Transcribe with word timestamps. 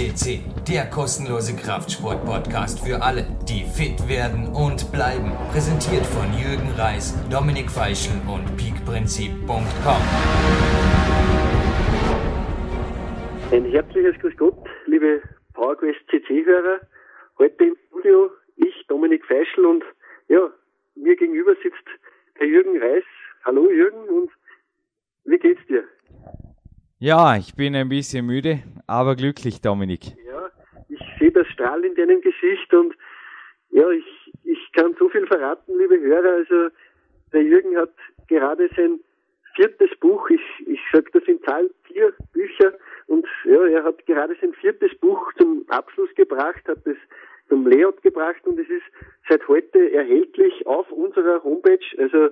CC, 0.00 0.40
der 0.66 0.88
kostenlose 0.88 1.54
Kraftsport-Podcast 1.54 2.80
für 2.80 3.02
alle, 3.02 3.26
die 3.46 3.64
fit 3.64 4.08
werden 4.08 4.48
und 4.48 4.90
bleiben. 4.92 5.30
Präsentiert 5.52 6.06
von 6.06 6.24
Jürgen 6.32 6.70
Reis, 6.78 7.12
Dominik 7.28 7.70
Feischl 7.70 8.16
und 8.26 8.56
peakprinzip.com. 8.56 10.02
Ein 13.52 13.64
herzliches 13.66 14.18
Grüß 14.20 14.36
Gott, 14.38 14.66
liebe 14.86 15.20
PowerQuest 15.52 16.00
CC-Hörer. 16.08 16.80
Heute 17.38 17.64
im 17.64 17.76
Studio 17.88 18.30
ich, 18.56 18.86
Dominik 18.88 19.22
Feischl 19.26 19.66
und 19.66 19.84
ja, 20.28 20.48
mir 20.94 21.16
gegenüber 21.16 21.54
sitzt 21.62 21.86
der 22.38 22.46
Jürgen 22.46 22.80
Reis. 22.80 23.04
Hallo 23.44 23.70
Jürgen 23.70 24.08
und 24.08 24.30
wie 25.24 25.36
geht's 25.36 25.60
dir? 25.68 25.84
Ja, 27.02 27.34
ich 27.34 27.54
bin 27.54 27.74
ein 27.74 27.88
bisschen 27.88 28.26
müde, 28.26 28.58
aber 28.86 29.16
glücklich, 29.16 29.62
Dominik. 29.62 30.00
Ja, 30.22 30.50
ich 30.90 31.00
sehe 31.18 31.32
das 31.32 31.46
Strahl 31.46 31.82
in 31.82 31.94
deinem 31.94 32.20
Gesicht 32.20 32.74
und 32.74 32.94
ja, 33.70 33.88
ich, 33.88 34.04
ich 34.44 34.72
kann 34.74 34.94
so 34.98 35.08
viel 35.08 35.26
verraten, 35.26 35.78
liebe 35.78 35.98
Hörer. 35.98 36.34
Also 36.34 36.68
der 37.32 37.42
Jürgen 37.42 37.74
hat 37.78 37.94
gerade 38.28 38.68
sein 38.76 39.00
viertes 39.54 39.88
Buch, 39.98 40.28
ich, 40.28 40.42
ich 40.66 40.78
sage 40.92 41.10
das 41.14 41.22
in 41.22 41.42
Zahl, 41.44 41.70
vier 41.84 42.12
Bücher 42.34 42.74
und 43.06 43.26
ja, 43.46 43.64
er 43.64 43.84
hat 43.84 44.04
gerade 44.04 44.36
sein 44.38 44.52
viertes 44.52 44.94
Buch 44.98 45.32
zum 45.38 45.64
Abschluss 45.68 46.14
gebracht, 46.16 46.68
hat 46.68 46.86
es 46.86 46.98
zum 47.48 47.66
Layout 47.66 48.02
gebracht 48.02 48.46
und 48.46 48.58
es 48.58 48.68
ist 48.68 48.84
seit 49.26 49.48
heute 49.48 49.90
erhältlich 49.90 50.66
auf 50.66 50.92
unserer 50.92 51.42
Homepage, 51.44 51.78
also 51.96 52.28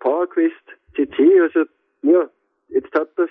PowerQuest 0.00 0.76
CC, 0.94 1.40
also 1.40 1.64
ja, 2.02 2.28
jetzt 2.68 2.94
hat 2.94 3.08
das 3.16 3.30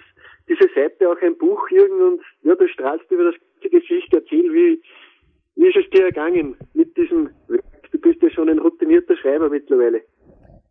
diese 0.53 0.69
Seite 0.73 1.09
auch 1.09 1.21
ein 1.21 1.37
Buch, 1.37 1.69
Jürgen, 1.69 2.01
und 2.01 2.21
ja, 2.43 2.55
du 2.55 2.67
strahlst 2.67 3.09
über 3.11 3.31
das 3.31 3.35
ganze 3.61 3.69
Gesicht. 3.69 4.13
Erzähl, 4.13 4.53
wie, 4.53 4.81
wie 5.55 5.67
ist 5.67 5.77
es 5.77 5.89
dir 5.89 6.05
ergangen 6.05 6.55
mit 6.73 6.95
diesem 6.97 7.29
Du 7.93 7.99
bist 7.99 8.21
ja 8.23 8.29
schon 8.31 8.49
ein 8.49 8.57
routinierter 8.57 9.15
Schreiber 9.15 9.49
mittlerweile. 9.49 10.01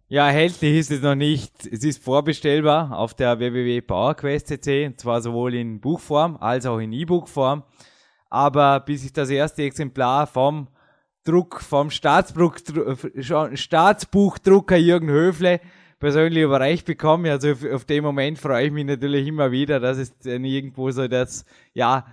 Ja, 0.08 0.26
erhältlich 0.26 0.76
ist 0.76 0.90
es 0.90 1.02
noch 1.02 1.14
nicht. 1.14 1.52
Es 1.70 1.84
ist 1.84 2.02
vorbestellbar 2.02 2.98
auf 2.98 3.14
der 3.14 3.38
www.powerquest.cc, 3.38 4.86
und 4.86 5.00
zwar 5.00 5.20
sowohl 5.20 5.54
in 5.54 5.80
Buchform 5.80 6.36
als 6.40 6.66
auch 6.66 6.80
in 6.80 6.92
E-Book-Form. 6.92 7.62
Aber 8.28 8.80
bis 8.80 9.04
ich 9.04 9.12
das 9.12 9.30
erste 9.30 9.62
Exemplar 9.62 10.26
vom 10.26 10.66
Druck, 11.24 11.60
vom 11.60 11.90
Staatsbuch, 11.90 12.56
Staatsbuchdrucker 13.54 14.76
Jürgen 14.76 15.08
Höfle 15.08 15.60
persönlich 16.02 16.42
überreicht 16.42 16.84
bekomme. 16.84 17.30
Also 17.30 17.52
auf, 17.52 17.64
auf 17.64 17.84
den 17.84 18.02
Moment 18.02 18.36
freue 18.36 18.66
ich 18.66 18.72
mich 18.72 18.84
natürlich 18.84 19.24
immer 19.24 19.52
wieder, 19.52 19.78
dass 19.78 19.98
es 19.98 20.18
dann 20.18 20.44
irgendwo 20.44 20.90
so 20.90 21.06
das, 21.06 21.44
ja, 21.74 22.04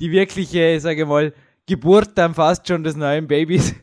die 0.00 0.12
wirkliche, 0.12 0.78
sage 0.80 1.02
ich 1.02 1.08
mal, 1.08 1.32
Geburt 1.64 2.10
dann 2.16 2.34
fast 2.34 2.68
schon 2.68 2.84
des 2.84 2.94
neuen 2.94 3.26
Babys. 3.26 3.74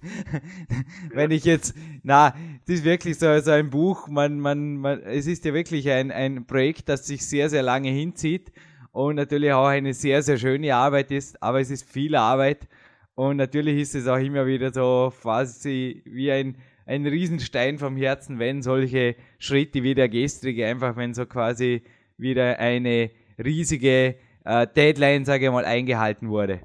Wenn 1.14 1.32
ich 1.32 1.46
jetzt, 1.46 1.74
na, 2.04 2.36
das 2.68 2.76
ist 2.76 2.84
wirklich 2.84 3.18
so, 3.18 3.40
so 3.40 3.50
ein 3.50 3.72
Buch, 3.72 4.08
man, 4.08 4.40
man, 4.40 4.78
man, 4.78 5.02
es 5.02 5.26
ist 5.26 5.44
ja 5.46 5.54
wirklich 5.56 5.90
ein, 5.90 6.12
ein 6.12 6.46
Projekt, 6.46 6.88
das 6.88 7.08
sich 7.08 7.26
sehr, 7.26 7.50
sehr 7.50 7.64
lange 7.64 7.90
hinzieht 7.90 8.52
und 8.92 9.16
natürlich 9.16 9.52
auch 9.52 9.66
eine 9.66 9.96
sehr, 9.96 10.22
sehr 10.22 10.38
schöne 10.38 10.76
Arbeit 10.76 11.10
ist, 11.10 11.42
aber 11.42 11.60
es 11.60 11.72
ist 11.72 11.90
viel 11.90 12.16
Arbeit 12.16 12.68
und 13.16 13.38
natürlich 13.38 13.82
ist 13.82 13.96
es 13.96 14.06
auch 14.08 14.20
immer 14.20 14.46
wieder 14.46 14.72
so 14.72 15.12
quasi 15.20 16.04
wie 16.06 16.32
ein 16.32 16.56
ein 16.86 17.05
Riesenstein 17.05 17.78
vom 17.78 17.95
Herzen, 17.97 18.39
wenn 18.39 18.61
solche 18.61 19.16
Schritte 19.39 19.83
wie 19.83 19.95
der 19.95 20.09
gestrige, 20.09 20.66
einfach 20.66 20.97
wenn 20.97 21.14
so 21.14 21.25
quasi 21.25 21.81
wieder 22.17 22.59
eine 22.59 23.11
riesige 23.44 24.16
äh, 24.45 24.67
Deadline, 24.75 25.25
sage 25.25 25.45
ich 25.45 25.51
mal, 25.51 25.66
eingehalten 25.66 26.29
wurde. 26.29 26.62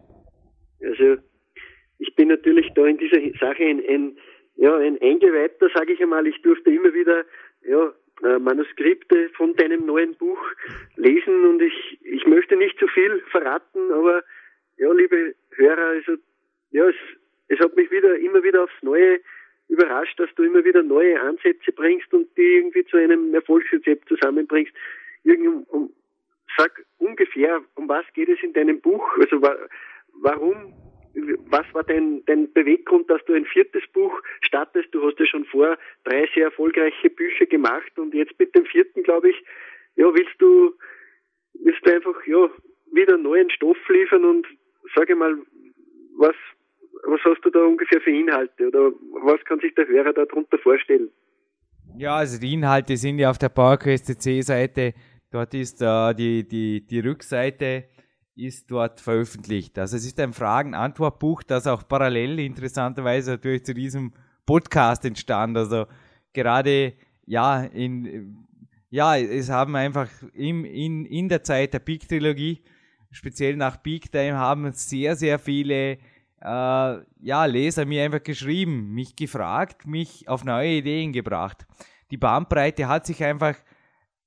Also 0.82 1.16
ich 1.98 2.14
bin 2.14 2.28
natürlich 2.28 2.70
da 2.74 2.86
in 2.86 2.98
dieser 2.98 3.20
Sache 3.38 3.64
ein, 3.64 3.82
ein 3.88 4.16
ja, 4.56 4.76
ein 4.76 5.00
Eingeweihter, 5.00 5.70
sage 5.74 5.94
ich 5.94 6.02
einmal. 6.02 6.26
Ich 6.26 6.40
durfte 6.42 6.70
immer 6.70 6.92
wieder 6.92 7.24
ja, 7.66 7.94
äh, 8.22 8.38
Manuskripte 8.38 9.30
von 9.30 9.54
deinem 9.54 9.86
neuen 9.86 10.14
Buch 10.16 10.38
lesen 10.96 11.46
und 11.46 11.62
ich, 11.62 11.98
ich 12.02 12.26
möchte 12.26 12.56
nicht 12.56 12.78
zu 12.78 12.86
viel 12.88 13.22
verraten, 13.30 13.90
aber 13.90 14.22
ja, 14.76 14.92
liebe 14.92 15.34
Hörer, 15.52 15.88
also 15.94 16.12
ja, 16.72 16.86
es, 16.88 16.96
es 17.48 17.58
hat 17.58 17.74
mich 17.74 17.90
wieder 17.90 18.18
immer 18.18 18.42
wieder 18.42 18.64
aufs 18.64 18.82
Neue 18.82 19.20
überrascht, 19.68 20.09
dass 20.20 20.34
du 20.34 20.42
immer 20.42 20.64
wieder 20.64 20.82
neue 20.82 21.20
Ansätze 21.20 21.72
bringst 21.72 22.12
und 22.12 22.28
die 22.36 22.56
irgendwie 22.56 22.84
zu 22.84 22.96
einem 22.96 23.34
Erfolgsrezept 23.34 24.08
zusammenbringst. 24.08 24.72
Irgend 25.24 25.68
um, 25.70 25.92
sag 26.56 26.84
ungefähr, 26.98 27.60
um 27.74 27.88
was 27.88 28.04
geht 28.14 28.28
es 28.28 28.42
in 28.42 28.52
deinem 28.52 28.80
Buch? 28.80 29.04
Also 29.18 29.40
wa 29.40 29.56
warum, 30.22 30.74
was 31.48 31.64
war 31.72 31.84
dein, 31.84 32.22
dein 32.26 32.52
Beweggrund, 32.52 33.08
dass 33.08 33.24
du 33.24 33.32
ein 33.32 33.46
viertes 33.46 33.82
Buch 33.92 34.12
startest? 34.42 34.88
Du 34.92 35.02
hast 35.06 35.18
ja 35.18 35.26
schon 35.26 35.44
vor 35.46 35.78
drei 36.04 36.28
sehr 36.34 36.44
erfolgreiche 36.44 37.08
Bücher 37.08 37.46
gemacht 37.46 37.98
und 37.98 38.12
jetzt 38.14 38.38
mit 38.38 38.54
dem 38.54 38.66
vierten, 38.66 39.02
glaube 39.02 39.30
ich, 39.30 39.42
ja, 39.96 40.12
willst 40.14 40.34
du, 40.38 40.74
willst 41.54 41.86
du 41.86 41.94
einfach, 41.94 42.26
ja, 42.26 42.50
wieder 42.92 43.16
neuen 43.16 43.50
Stoff 43.50 43.78
liefern 43.88 44.24
und 44.24 44.46
sage 44.94 45.14
mal, 45.14 45.38
was, 46.16 46.36
was 47.10 47.20
hast 47.24 47.44
du 47.44 47.50
da 47.50 47.60
ungefähr 47.64 48.00
für 48.00 48.10
Inhalte 48.10 48.68
oder 48.68 48.92
was 49.24 49.44
kann 49.44 49.60
sich 49.60 49.74
der 49.74 49.86
Hörer 49.86 50.12
darunter 50.12 50.58
vorstellen? 50.58 51.10
Ja, 51.96 52.16
also 52.16 52.40
die 52.40 52.54
Inhalte 52.54 52.96
sind 52.96 53.18
ja 53.18 53.30
auf 53.30 53.38
der 53.38 53.48
PowerQuest 53.48 54.22
C-Seite. 54.22 54.94
Dort 55.30 55.54
ist 55.54 55.82
äh, 55.82 56.14
die, 56.14 56.46
die, 56.46 56.86
die 56.86 57.00
Rückseite 57.00 57.84
ist 58.36 58.70
dort 58.70 59.00
veröffentlicht. 59.00 59.78
Also 59.78 59.96
es 59.96 60.06
ist 60.06 60.18
ein 60.20 60.32
Fragen-Antwort-Buch, 60.32 61.42
das 61.42 61.66
auch 61.66 61.86
parallel 61.86 62.38
interessanterweise 62.38 63.32
natürlich 63.32 63.64
zu 63.64 63.74
diesem 63.74 64.12
Podcast 64.46 65.04
entstand. 65.04 65.56
Also 65.56 65.86
gerade 66.32 66.94
ja 67.26 67.64
in 67.64 68.46
ja, 68.90 69.16
es 69.16 69.50
haben 69.50 69.76
einfach 69.76 70.08
im, 70.34 70.64
in, 70.64 71.04
in 71.06 71.28
der 71.28 71.44
Zeit 71.44 71.72
der 71.72 71.78
Peak-Trilogie, 71.78 72.60
speziell 73.12 73.56
nach 73.56 73.80
Peak 73.82 74.10
Time, 74.10 74.36
haben 74.36 74.72
sehr, 74.72 75.14
sehr 75.14 75.38
viele 75.38 75.98
äh, 76.40 76.46
ja, 76.46 77.44
Leser 77.44 77.84
mir 77.84 78.04
einfach 78.04 78.22
geschrieben, 78.22 78.92
mich 78.92 79.16
gefragt, 79.16 79.86
mich 79.86 80.28
auf 80.28 80.44
neue 80.44 80.70
Ideen 80.70 81.12
gebracht. 81.12 81.66
Die 82.10 82.16
Bandbreite 82.16 82.88
hat 82.88 83.06
sich 83.06 83.22
einfach 83.22 83.56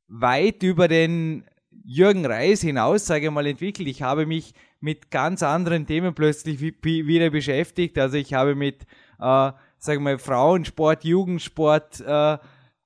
weit 0.08 0.64
über 0.64 0.88
den 0.88 1.46
Jürgen 1.86 2.26
Reis 2.26 2.62
hinaus, 2.62 3.06
sage 3.06 3.26
ich 3.26 3.32
mal, 3.32 3.48
entwickelt. 3.48 3.88
Ich 3.88 4.02
habe 4.02 4.26
mich 4.26 4.54
mit 4.80 5.12
ganz 5.12 5.44
anderen 5.44 5.86
Themen 5.86 6.14
plötzlich 6.14 6.62
wieder 6.62 7.30
beschäftigt. 7.30 7.98
Also 7.98 8.18
ich 8.18 8.34
habe 8.34 8.56
mit, 8.56 8.84
äh, 9.20 9.52
sage 9.80 10.00
mal, 10.00 10.20
Frauensport, 10.20 11.04
Jugendsport, 11.04 12.00
äh, 12.02 12.38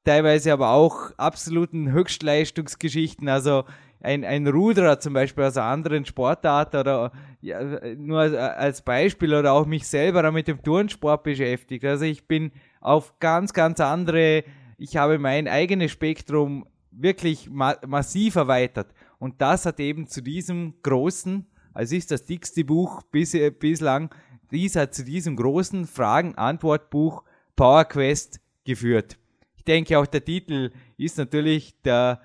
teilweise 0.04 0.54
aber 0.54 0.70
auch 0.70 1.12
absoluten 1.18 1.92
Höchstleistungsgeschichten, 1.92 3.28
also 3.28 3.66
ein, 4.00 4.24
ein 4.24 4.48
Ruderer 4.48 5.00
zum 5.00 5.14
Beispiel 5.14 5.44
aus 5.46 5.58
einer 5.58 5.68
anderen 5.68 6.06
Sportart 6.06 6.76
oder 6.76 7.12
ja, 7.42 7.96
nur 7.96 8.20
als 8.20 8.82
Beispiel 8.82 9.34
oder 9.34 9.54
auch 9.54 9.66
mich 9.66 9.88
selber 9.88 10.32
mit 10.32 10.48
dem 10.48 10.62
Turnsport 10.62 11.24
beschäftigt. 11.24 11.86
Also 11.86 12.06
ich 12.06 12.28
bin 12.28 12.52
auf 12.80 13.20
ganz, 13.20 13.54
ganz 13.54 13.80
andere, 13.80 14.44
ich 14.78 14.98
habe 14.98 15.20
mein 15.20 15.48
eigenes 15.48 15.92
Spektrum 15.92 16.68
wirklich 16.92 17.50
ma 17.50 17.76
massiv 17.86 18.36
erweitert. 18.36 18.94
Und 19.20 19.42
das 19.42 19.66
hat 19.66 19.80
eben 19.80 20.08
zu 20.08 20.22
diesem 20.22 20.76
großen, 20.84 21.46
also 21.74 21.96
ist 21.96 22.12
das 22.12 22.26
dickste 22.26 22.64
Buch 22.64 23.02
bis, 23.12 23.36
bislang, 23.60 24.10
dies 24.52 24.76
hat 24.76 24.94
zu 24.94 25.04
diesem 25.04 25.36
großen 25.36 25.86
Fragen-Antwort-Buch 25.86 27.24
Power 27.56 27.86
Quest 27.86 28.40
geführt. 28.64 29.18
Ich 29.56 29.64
denke 29.64 29.98
auch 30.00 30.06
der 30.06 30.24
Titel 30.24 30.72
ist 30.98 31.18
natürlich 31.18 31.82
der, 31.82 32.22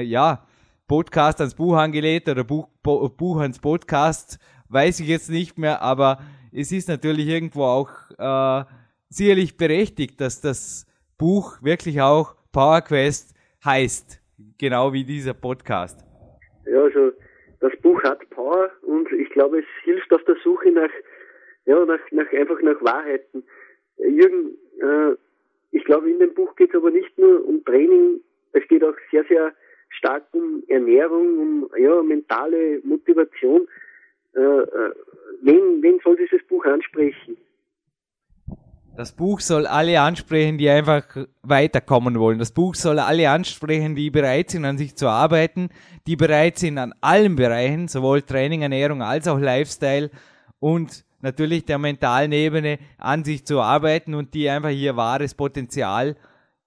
ja, 0.00 0.45
Podcast 0.88 1.40
ans 1.40 1.56
Buch 1.56 1.76
angelegt 1.76 2.28
oder 2.28 2.44
Buch, 2.44 2.68
Buch 2.82 3.40
ans 3.40 3.58
Podcast, 3.58 4.38
weiß 4.68 5.00
ich 5.00 5.08
jetzt 5.08 5.30
nicht 5.30 5.58
mehr, 5.58 5.82
aber 5.82 6.18
es 6.52 6.70
ist 6.70 6.88
natürlich 6.88 7.26
irgendwo 7.26 7.64
auch 7.64 7.90
äh, 8.18 8.64
sicherlich 9.08 9.56
berechtigt, 9.56 10.20
dass 10.20 10.40
das 10.40 10.86
Buch 11.18 11.60
wirklich 11.62 12.00
auch 12.00 12.36
Power 12.52 12.82
Quest 12.82 13.34
heißt, 13.64 14.20
genau 14.58 14.92
wie 14.92 15.02
dieser 15.02 15.34
Podcast. 15.34 16.06
Ja, 16.66 16.82
also 16.82 17.10
das 17.58 17.72
Buch 17.82 18.00
hat 18.04 18.28
Power 18.30 18.70
und 18.82 19.10
ich 19.12 19.28
glaube, 19.30 19.58
es 19.58 19.66
hilft 19.82 20.12
auf 20.12 20.22
der 20.22 20.36
Suche 20.44 20.70
nach, 20.70 20.90
ja, 21.64 21.84
nach, 21.84 21.98
nach 22.12 22.32
einfach 22.32 22.60
nach 22.62 22.80
Wahrheiten. 22.80 23.42
Jürgen, 23.98 24.56
äh, 24.80 25.16
ich 25.72 25.84
glaube, 25.84 26.08
in 26.08 26.20
dem 26.20 26.32
Buch 26.34 26.54
geht 26.54 26.70
es 26.70 26.76
aber 26.76 26.92
nicht 26.92 27.18
nur 27.18 27.44
um 27.44 27.64
Training, 27.64 28.20
es 28.52 28.66
geht 28.68 28.84
auch 28.84 28.94
sehr, 29.10 29.24
sehr 29.24 29.52
stark 29.96 30.24
um 30.32 30.62
Ernährung, 30.68 31.38
um 31.38 31.70
ja, 31.78 32.02
mentale 32.02 32.80
Motivation. 32.84 33.66
Äh, 34.34 34.40
äh, 34.40 34.92
wen, 35.42 35.82
wen 35.82 36.00
soll 36.04 36.16
dieses 36.16 36.46
Buch 36.46 36.64
ansprechen? 36.64 37.36
Das 38.96 39.12
Buch 39.12 39.40
soll 39.40 39.66
alle 39.66 40.00
ansprechen, 40.00 40.56
die 40.56 40.70
einfach 40.70 41.04
weiterkommen 41.42 42.18
wollen. 42.18 42.38
Das 42.38 42.52
Buch 42.52 42.74
soll 42.74 42.98
alle 42.98 43.28
ansprechen, 43.28 43.94
die 43.94 44.10
bereit 44.10 44.50
sind, 44.50 44.64
an 44.64 44.78
sich 44.78 44.96
zu 44.96 45.06
arbeiten, 45.08 45.68
die 46.06 46.16
bereit 46.16 46.58
sind, 46.58 46.78
an 46.78 46.94
allen 47.02 47.36
Bereichen, 47.36 47.88
sowohl 47.88 48.22
Training, 48.22 48.62
Ernährung 48.62 49.02
als 49.02 49.28
auch 49.28 49.38
Lifestyle 49.38 50.10
und 50.60 51.04
natürlich 51.20 51.66
der 51.66 51.76
mentalen 51.76 52.32
Ebene 52.32 52.78
an 52.96 53.22
sich 53.22 53.44
zu 53.44 53.60
arbeiten 53.60 54.14
und 54.14 54.32
die 54.32 54.48
einfach 54.48 54.70
ihr 54.70 54.96
wahres 54.96 55.34
Potenzial, 55.34 56.16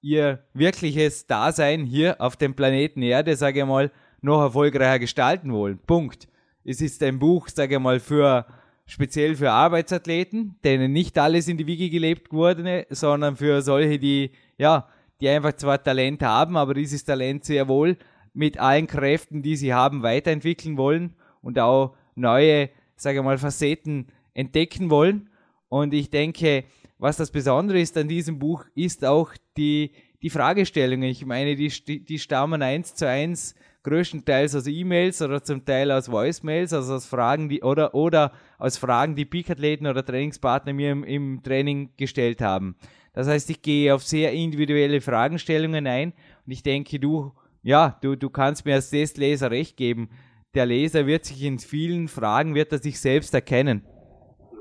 ihr 0.01 0.43
wirkliches 0.53 1.27
Dasein 1.27 1.85
hier 1.85 2.19
auf 2.19 2.35
dem 2.35 2.55
Planeten 2.55 3.01
Erde, 3.01 3.35
sage 3.35 3.59
ich 3.59 3.65
mal, 3.65 3.91
noch 4.21 4.41
erfolgreicher 4.41 4.99
gestalten 4.99 5.51
wollen. 5.53 5.79
Punkt. 5.79 6.27
Es 6.63 6.81
ist 6.81 7.01
ein 7.03 7.19
Buch, 7.19 7.47
sage 7.47 7.75
ich 7.75 7.81
mal, 7.81 7.99
für 7.99 8.45
speziell 8.85 9.35
für 9.35 9.51
Arbeitsathleten, 9.51 10.55
denen 10.63 10.91
nicht 10.91 11.17
alles 11.17 11.47
in 11.47 11.57
die 11.57 11.67
Wiege 11.67 11.89
gelebt 11.89 12.33
wurde, 12.33 12.87
sondern 12.89 13.35
für 13.35 13.61
solche, 13.61 13.99
die, 13.99 14.31
ja, 14.57 14.87
die 15.21 15.29
einfach 15.29 15.53
zwar 15.53 15.81
Talent 15.81 16.23
haben, 16.23 16.57
aber 16.57 16.73
dieses 16.73 17.03
Talent 17.05 17.45
sehr 17.45 17.67
wohl 17.67 17.97
mit 18.33 18.57
allen 18.59 18.87
Kräften, 18.87 19.41
die 19.41 19.55
sie 19.55 19.73
haben, 19.73 20.01
weiterentwickeln 20.01 20.77
wollen 20.77 21.13
und 21.41 21.59
auch 21.59 21.95
neue, 22.15 22.69
sage 22.95 23.19
ich 23.19 23.23
mal, 23.23 23.37
Facetten 23.37 24.07
entdecken 24.33 24.89
wollen. 24.89 25.29
Und 25.67 25.93
ich 25.93 26.09
denke, 26.09 26.63
was 26.99 27.17
das 27.17 27.31
Besondere 27.31 27.79
ist 27.79 27.97
an 27.97 28.07
diesem 28.07 28.37
Buch, 28.37 28.65
ist 28.75 29.03
auch 29.05 29.31
die, 29.57 29.93
die 30.21 30.29
Fragestellungen. 30.29 31.09
Ich 31.09 31.25
meine, 31.25 31.55
die, 31.55 31.69
die 32.03 32.19
stammen 32.19 32.61
eins 32.61 32.93
zu 32.93 33.07
eins 33.07 33.55
größtenteils 33.83 34.55
aus 34.55 34.67
E-Mails 34.67 35.21
oder 35.21 35.41
zum 35.41 35.63
Teil 35.63 35.91
aus 35.91 36.11
Voicemails, 36.11 36.73
also 36.73 36.95
aus 36.95 37.05
Fragen, 37.05 37.47
die 37.47 37.63
oder 37.63 37.95
oder 37.95 38.33
aus 38.57 38.77
Fragen, 38.77 39.15
die 39.15 39.25
Peak-Athleten 39.25 39.87
oder 39.87 40.05
Trainingspartner 40.05 40.73
mir 40.73 40.91
im, 40.91 41.03
im 41.05 41.41
Training 41.41 41.91
gestellt 41.95 42.41
haben. 42.41 42.75
Das 43.13 43.27
heißt, 43.27 43.49
ich 43.49 43.61
gehe 43.61 43.95
auf 43.95 44.03
sehr 44.03 44.33
individuelle 44.33 44.99
Fragestellungen 44.99 45.87
ein 45.87 46.13
und 46.45 46.51
ich 46.51 46.61
denke, 46.61 46.99
du, 46.99 47.31
ja, 47.63 47.97
du, 48.01 48.15
du 48.15 48.29
kannst 48.29 48.65
mir 48.65 48.75
als 48.75 48.89
Testleser 48.89 49.49
recht 49.51 49.77
geben. 49.77 50.09
Der 50.53 50.65
Leser 50.65 51.07
wird 51.07 51.25
sich 51.25 51.43
in 51.43 51.59
vielen 51.59 52.09
Fragen, 52.09 52.55
wird 52.55 52.71
er 52.71 52.79
sich 52.79 52.99
selbst 52.99 53.33
erkennen. 53.33 53.85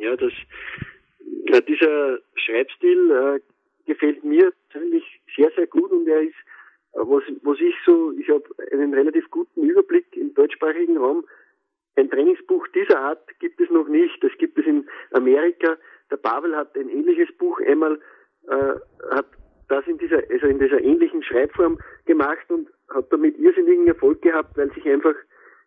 Ja, 0.01 0.17
das, 0.17 0.28
ja, 1.49 1.61
dieser 1.61 2.19
Schreibstil 2.35 3.11
äh, 3.11 3.41
gefällt 3.87 4.23
mir 4.25 4.53
persönlich 4.71 5.05
sehr, 5.37 5.51
sehr 5.57 5.67
gut 5.67 5.91
und 5.91 6.07
er 6.07 6.23
ist 6.23 6.37
was, 6.93 7.23
was 7.43 7.61
ich 7.61 7.75
so, 7.85 8.13
ich 8.13 8.29
habe 8.29 8.45
einen 8.73 8.95
relativ 8.95 9.31
guten 9.31 9.63
Überblick 9.63 10.17
im 10.17 10.35
deutschsprachigen 10.35 10.97
Raum. 10.97 11.25
Ein 11.97 12.11
Trainingsbuch 12.11 12.67
dieser 12.69 12.99
Art 12.99 13.27
gibt 13.41 13.61
es 13.61 13.71
noch 13.71 13.89
nicht. 13.89 14.23
Das 14.23 14.33
gibt 14.39 14.59
es 14.59 14.67
in 14.67 14.89
Amerika. 15.13 15.77
Der 16.11 16.17
Pavel 16.17 16.57
hat 16.57 16.77
ein 16.77 16.89
ähnliches 16.89 17.29
Buch 17.37 17.61
einmal, 17.61 18.01
äh, 18.49 18.75
hat 19.11 19.27
das 19.69 19.87
in 19.87 19.99
dieser, 19.99 20.23
also 20.31 20.47
in 20.47 20.59
dieser 20.59 20.81
ähnlichen 20.81 21.23
Schreibform 21.23 21.79
gemacht 22.07 22.49
und 22.49 22.69
hat 22.89 23.13
damit 23.13 23.39
irrsinnigen 23.39 23.87
Erfolg 23.87 24.23
gehabt, 24.23 24.57
weil 24.57 24.73
sich 24.73 24.89
einfach 24.89 25.15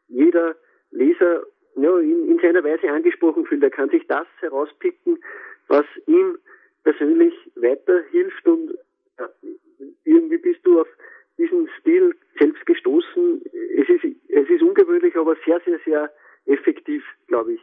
jeder 0.07 0.55
Leser 0.91 1.43
ja, 1.75 1.97
in, 1.99 2.29
in 2.29 2.39
seiner 2.39 2.63
Weise 2.63 2.89
angesprochen 2.89 3.45
fühlt. 3.45 3.63
Er 3.63 3.69
kann 3.69 3.89
sich 3.89 4.05
das 4.07 4.27
herauspicken, 4.39 5.19
was 5.71 5.85
ihm 6.05 6.37
persönlich 6.83 7.33
weiterhilft 7.55 8.45
und 8.45 8.73
ja, 9.17 9.29
irgendwie 10.03 10.37
bist 10.37 10.59
du 10.63 10.81
auf 10.81 10.87
diesen 11.37 11.69
Stil 11.79 12.13
selbst 12.37 12.65
gestoßen. 12.65 13.41
Es 13.77 13.87
ist, 13.89 14.15
es 14.29 14.49
ist 14.49 14.61
ungewöhnlich, 14.61 15.15
aber 15.15 15.35
sehr, 15.45 15.61
sehr, 15.65 15.79
sehr 15.85 16.11
effektiv, 16.45 17.03
glaube 17.27 17.53
ich. 17.53 17.61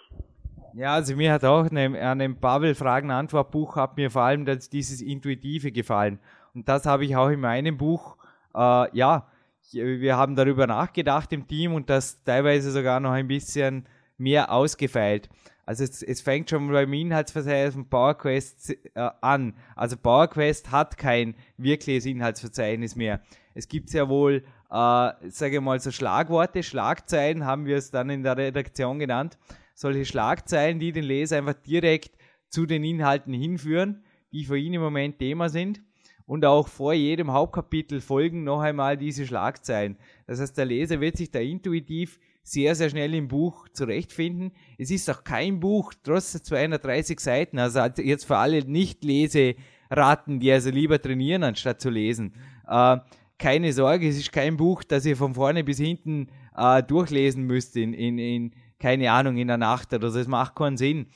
Ja, 0.75 0.95
also 0.95 1.17
mir 1.17 1.33
hat 1.33 1.45
auch 1.45 1.71
an 1.71 1.77
einem 1.77 2.41
Babel-Fragen-Antwort-Buch 2.41 3.77
hat 3.77 3.97
mir 3.97 4.11
vor 4.11 4.23
allem 4.23 4.45
das, 4.45 4.71
dieses 4.71 5.03
Intuitive 5.03 5.71
gefallen. 5.73 6.19
Und 6.55 6.69
das 6.69 6.87
habe 6.87 7.05
ich 7.05 7.15
auch 7.17 7.29
in 7.29 7.41
meinem 7.41 7.77
Buch, 7.77 8.17
äh, 8.55 8.97
ja, 8.97 9.31
wir 9.73 10.17
haben 10.17 10.35
darüber 10.35 10.67
nachgedacht 10.67 11.33
im 11.33 11.47
Team 11.47 11.75
und 11.75 11.91
das 11.91 12.23
teilweise 12.25 12.71
sogar 12.71 13.01
noch 13.01 13.11
ein 13.11 13.29
bisschen 13.29 13.87
mehr 14.17 14.51
ausgefeilt. 14.51 15.29
Also 15.69 15.85
es, 15.85 16.03
es 16.03 16.23
fängt 16.23 16.49
schon 16.49 16.73
beim 16.73 16.91
Inhaltsverzeichnis 16.95 17.75
von 17.75 17.91
PowerQuest 17.91 18.71
äh, 18.95 19.11
an. 19.21 19.53
Also 19.77 19.99
PowerQuest 19.99 20.71
hat 20.71 20.97
kein 20.97 21.35
wirkliches 21.59 22.07
Inhaltsverzeichnis 22.07 22.97
mehr. 22.97 23.21
Es 23.53 23.69
gibt 23.69 23.91
ja 23.93 24.09
wohl, 24.09 24.37
äh, 24.71 25.13
sage 25.29 25.57
ich 25.57 25.61
mal, 25.61 25.79
so 25.79 25.91
Schlagworte, 25.91 26.63
Schlagzeilen 26.63 27.45
haben 27.45 27.67
wir 27.67 27.77
es 27.77 27.91
dann 27.91 28.09
in 28.09 28.23
der 28.23 28.39
Redaktion 28.39 28.99
genannt. 28.99 29.37
Solche 29.75 30.07
Schlagzeilen, 30.07 30.79
die 30.79 30.91
den 30.91 31.05
Leser 31.05 31.37
einfach 31.37 31.53
direkt 31.53 32.17
zu 32.49 32.65
den 32.65 32.83
Inhalten 32.83 33.35
hinführen, 33.35 34.05
die 34.33 34.47
für 34.47 34.57
ihn 34.57 34.73
im 34.73 34.81
Moment 34.81 35.19
Thema 35.19 35.51
sind. 35.51 35.83
Und 36.25 36.47
auch 36.47 36.69
vor 36.69 36.95
jedem 36.95 37.31
Hauptkapitel 37.31 38.01
folgen 38.01 38.43
noch 38.43 38.61
einmal 38.61 38.97
diese 38.97 39.27
Schlagzeilen. 39.27 39.99
Das 40.27 40.41
heißt, 40.41 40.57
der 40.57 40.65
Leser 40.65 41.03
wird 41.03 41.19
sich 41.19 41.31
da 41.31 41.41
intuitiv 41.41 42.19
sehr, 42.51 42.75
sehr 42.75 42.91
schnell 42.91 43.15
im 43.15 43.29
Buch 43.29 43.69
zurechtfinden. 43.73 44.53
Es 44.79 44.91
ist 44.91 45.09
auch 45.11 45.23
kein 45.25 45.61
Buch, 45.61 45.93
trotz 46.03 46.33
230 46.33 47.21
Seiten, 47.21 47.59
also 47.59 47.81
jetzt 48.03 48.25
für 48.25 48.37
alle 48.37 48.65
Nicht-Leseraten, 48.65 50.41
die 50.41 50.51
also 50.51 50.71
lieber 50.71 51.01
trainieren, 51.01 51.45
anstatt 51.45 51.81
zu 51.81 51.91
lesen. 51.91 52.35
Äh, 52.67 52.99
keine 53.39 53.73
Sorge, 53.73 54.09
es 54.09 54.19
ist 54.19 54.33
kein 54.33 54.57
Buch, 54.57 54.83
das 54.83 55.07
ihr 55.07 55.17
von 55.17 55.35
vorne 55.35 55.63
bis 55.63 55.79
hinten 55.79 56.29
äh, 56.57 56.83
durchlesen 56.83 57.45
müsst 57.45 57.77
in, 57.77 57.93
in, 57.93 58.19
in, 58.19 58.53
keine 58.79 59.13
Ahnung, 59.13 59.37
in 59.37 59.49
der 59.49 59.59
Nacht 59.59 59.93
oder 59.93 60.11
so. 60.11 60.19
Es 60.19 60.27
macht 60.27 60.57
keinen 60.57 60.77
Sinn. 60.77 61.07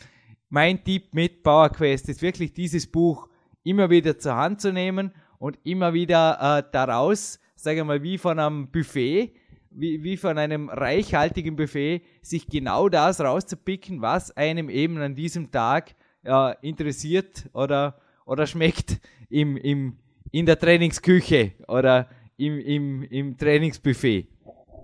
Mein 0.49 0.84
Tipp 0.84 1.14
mit 1.14 1.43
PowerQuest 1.43 2.08
ist 2.11 2.23
wirklich 2.23 2.52
dieses 2.52 2.87
Buch 2.87 3.29
immer 3.64 3.90
wieder 3.90 4.19
zur 4.19 4.37
Hand 4.37 4.61
zu 4.61 4.73
nehmen 4.73 5.12
und 5.38 5.58
immer 5.64 5.94
wieder 5.94 6.58
äh, 6.58 6.70
daraus, 6.73 7.40
sage 7.56 7.81
ich 7.81 7.87
mal, 7.87 8.02
wie 8.02 8.19
von 8.19 8.38
einem 8.38 8.70
Buffet, 8.70 9.34
wie, 9.75 10.03
wie 10.03 10.17
von 10.17 10.39
einem 10.39 10.69
reichhaltigen 10.69 11.57
Buffet, 11.57 12.03
sich 12.23 12.47
genau 12.47 12.89
das 12.89 13.21
rauszupicken, 13.21 14.03
was 14.03 14.37
einem 14.37 14.69
eben 14.69 14.99
an 14.99 15.15
diesem 15.15 15.51
Tag 15.51 15.91
äh, 16.25 16.55
interessiert 16.63 17.49
oder, 17.55 18.01
oder 18.27 18.47
schmeckt 18.47 19.01
im, 19.31 19.57
im, 19.57 19.97
in 20.31 20.47
der 20.47 20.59
Trainingsküche 20.59 21.53
oder 21.69 22.09
im, 22.37 22.59
im, 22.59 23.03
im 23.11 23.37
Trainingsbuffet. 23.37 24.27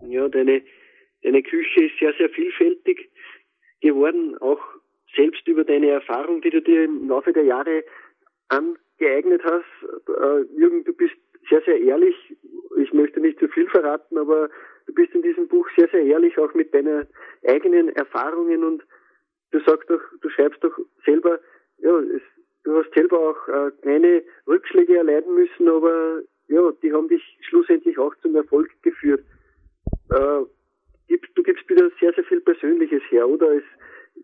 Ja, 0.08 0.28
deine, 0.28 0.62
deine 1.22 1.42
Küche 1.42 1.84
ist 1.84 1.98
sehr, 1.98 2.14
sehr 2.18 2.30
vielfältig 2.30 3.10
geworden, 3.80 4.36
auch 4.38 4.60
selbst 5.16 5.46
über 5.48 5.64
deine 5.64 5.88
Erfahrung, 5.88 6.40
die 6.42 6.50
du 6.50 6.62
dir 6.62 6.84
im 6.84 7.08
Laufe 7.08 7.32
der 7.32 7.44
Jahre 7.44 7.84
angeeignet 8.48 9.42
hast. 9.44 9.64
Äh, 10.08 10.58
Jürgen, 10.58 10.84
du 10.84 10.92
bist 10.92 11.16
sehr, 11.48 11.62
sehr 11.62 11.80
ehrlich. 11.80 12.16
Ich 12.76 12.92
möchte 12.92 13.20
nicht 13.20 13.38
zu 13.38 13.48
viel 13.48 13.68
verraten, 13.68 14.18
aber 14.18 14.48
du 14.86 14.94
bist 14.94 15.14
in 15.14 15.22
diesem 15.22 15.48
Buch 15.48 15.68
sehr, 15.76 15.88
sehr 15.88 16.02
ehrlich, 16.02 16.38
auch 16.38 16.54
mit 16.54 16.72
deinen 16.74 17.06
eigenen 17.46 17.88
Erfahrungen 17.90 18.64
und 18.64 18.82
du 19.50 19.60
sagst 19.60 19.88
doch, 19.90 20.00
du 20.20 20.28
schreibst 20.30 20.62
doch 20.62 20.76
selber, 21.04 21.40
ja, 21.78 21.98
es, 21.98 22.22
du 22.64 22.76
hast 22.76 22.92
selber 22.94 23.18
auch 23.18 23.48
äh, 23.48 23.70
kleine 23.82 24.22
Rückschläge 24.46 24.96
erleiden 24.96 25.34
müssen, 25.34 25.68
aber 25.68 26.22
ja, 26.48 26.72
die 26.82 26.92
haben 26.92 27.08
dich 27.08 27.22
schlussendlich 27.48 27.98
auch 27.98 28.14
zum 28.16 28.34
Erfolg 28.36 28.70
geführt. 28.82 29.22
Äh, 30.10 30.44
du 31.34 31.42
gibst 31.42 31.68
wieder 31.68 31.90
sehr, 32.00 32.12
sehr 32.14 32.24
viel 32.24 32.40
Persönliches 32.40 33.02
her, 33.10 33.28
oder? 33.28 33.52
Es, 33.52 33.64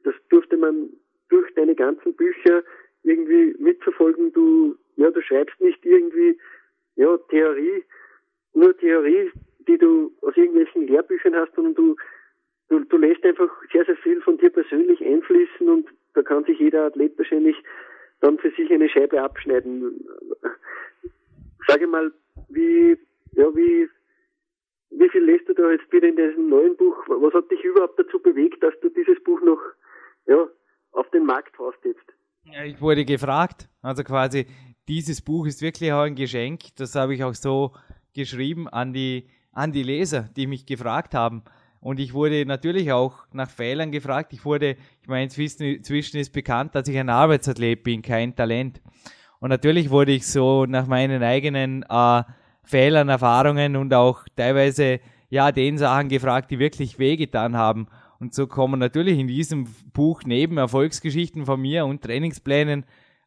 das 0.02 0.14
durfte 0.30 0.56
man 0.56 0.90
durch 1.28 1.52
deine 1.54 1.74
ganzen 1.74 2.14
Bücher 2.14 2.62
irgendwie 3.02 3.54
mitverfolgen. 3.58 4.32
Du, 4.32 4.76
ja, 4.96 5.10
du 5.10 5.20
schreibst 5.22 5.60
nicht 5.60 5.84
irgendwie, 5.84 6.38
Theorie, 7.34 7.84
nur 8.54 8.76
Theorie, 8.78 9.32
die 9.66 9.76
du 9.76 10.12
aus 10.22 10.36
irgendwelchen 10.36 10.86
Lehrbüchern 10.86 11.34
hast, 11.34 11.52
sondern 11.56 11.74
du, 11.74 11.96
du, 12.68 12.78
du 12.84 12.96
lässt 12.96 13.24
einfach 13.24 13.50
sehr, 13.72 13.84
sehr 13.84 13.96
viel 13.96 14.20
von 14.20 14.38
dir 14.38 14.50
persönlich 14.50 15.04
einfließen 15.04 15.68
und 15.68 15.88
da 16.14 16.22
kann 16.22 16.44
sich 16.44 16.60
jeder 16.60 16.86
Athlet 16.86 17.18
wahrscheinlich 17.18 17.56
dann 18.20 18.38
für 18.38 18.52
sich 18.52 18.70
eine 18.70 18.88
Scheibe 18.88 19.20
abschneiden. 19.20 20.06
Sage 21.66 21.88
mal, 21.88 22.12
wie, 22.50 22.96
ja, 23.32 23.54
wie, 23.56 23.88
wie 24.90 25.08
viel 25.08 25.24
lässt 25.24 25.48
du 25.48 25.54
da 25.54 25.72
jetzt 25.72 25.90
wieder 25.92 26.06
in 26.06 26.16
diesem 26.16 26.48
neuen 26.48 26.76
Buch? 26.76 26.96
Was 27.08 27.34
hat 27.34 27.50
dich 27.50 27.64
überhaupt 27.64 27.98
dazu 27.98 28.20
bewegt, 28.20 28.62
dass 28.62 28.78
du 28.80 28.90
dieses 28.90 29.20
Buch 29.24 29.40
noch, 29.40 29.60
ja, 30.26 30.46
auf 30.92 31.10
den 31.10 31.26
Markt 31.26 31.58
haust 31.58 31.84
jetzt? 31.84 32.14
Ich 32.64 32.80
wurde 32.80 33.04
gefragt. 33.04 33.68
Also 33.82 34.04
quasi, 34.04 34.46
dieses 34.88 35.20
Buch 35.22 35.46
ist 35.46 35.62
wirklich 35.62 35.92
auch 35.92 36.02
ein 36.02 36.14
Geschenk. 36.14 36.76
Das 36.76 36.94
habe 36.94 37.14
ich 37.14 37.24
auch 37.24 37.34
so 37.34 37.72
geschrieben 38.12 38.68
an 38.68 38.92
die 38.92 39.26
an 39.54 39.72
die 39.72 39.82
Leser, 39.82 40.28
die 40.36 40.46
mich 40.46 40.66
gefragt 40.66 41.14
haben. 41.14 41.42
Und 41.80 42.00
ich 42.00 42.14
wurde 42.14 42.44
natürlich 42.46 42.92
auch 42.92 43.26
nach 43.32 43.50
Fehlern 43.50 43.92
gefragt. 43.92 44.32
Ich 44.32 44.44
wurde, 44.44 44.76
ich 45.02 45.08
meine, 45.08 45.24
inzwischen 45.24 46.18
ist 46.18 46.32
bekannt, 46.32 46.74
dass 46.74 46.88
ich 46.88 46.98
ein 46.98 47.10
Arbeitsathlet 47.10 47.82
bin, 47.82 48.02
kein 48.02 48.34
Talent. 48.34 48.80
Und 49.38 49.50
natürlich 49.50 49.90
wurde 49.90 50.12
ich 50.12 50.26
so 50.26 50.64
nach 50.66 50.86
meinen 50.86 51.22
eigenen 51.22 51.84
äh, 51.88 52.22
Fehlern, 52.62 53.10
Erfahrungen 53.10 53.76
und 53.76 53.92
auch 53.92 54.24
teilweise 54.34 55.00
ja 55.28 55.52
den 55.52 55.76
Sachen 55.76 56.08
gefragt, 56.08 56.50
die 56.50 56.58
wirklich 56.58 56.98
wehgetan 56.98 57.56
haben. 57.56 57.86
Und 58.18 58.32
so 58.32 58.46
kommen 58.46 58.80
natürlich 58.80 59.18
in 59.18 59.28
diesem 59.28 59.66
Buch 59.92 60.22
neben 60.24 60.56
Erfolgsgeschichten 60.56 61.44
von 61.44 61.60
mir 61.60 61.84
und 61.84 62.02
Trainingsplänen 62.02 62.84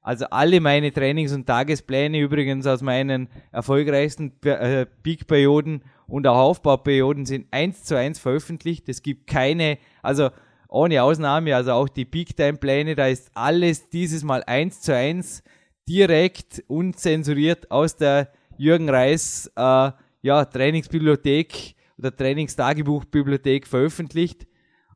Also 0.07 0.23
alle 0.27 0.61
meine 0.61 0.93
Trainings- 0.93 1.33
und 1.33 1.47
Tagespläne 1.47 2.17
übrigens 2.21 2.65
aus 2.65 2.81
meinen 2.81 3.27
erfolgreichsten 3.51 4.31
äh, 4.45 4.85
Peak-Perioden 5.03 5.83
und 6.07 6.25
auch 6.27 6.37
Aufbauperioden 6.37 7.25
sind 7.25 7.47
eins 7.51 7.83
zu 7.83 7.97
eins 7.97 8.17
veröffentlicht. 8.17 8.87
Es 8.87 9.03
gibt 9.03 9.27
keine, 9.27 9.77
also 10.01 10.29
ohne 10.69 11.03
Ausnahme, 11.03 11.53
also 11.53 11.73
auch 11.73 11.89
die 11.89 12.05
Peak-Time-Pläne, 12.05 12.95
da 12.95 13.07
ist 13.07 13.31
alles 13.33 13.89
dieses 13.89 14.23
Mal 14.23 14.45
eins 14.45 14.79
zu 14.79 14.95
eins 14.95 15.43
direkt 15.89 16.63
unzensuriert 16.67 17.69
aus 17.69 17.97
der 17.97 18.31
Jürgen 18.57 18.89
Reis 18.89 19.51
äh, 19.57 19.91
ja, 20.21 20.45
Trainingsbibliothek 20.45 21.75
oder 21.97 22.15
Trainingstagebuchbibliothek 22.15 23.67
veröffentlicht. 23.67 24.47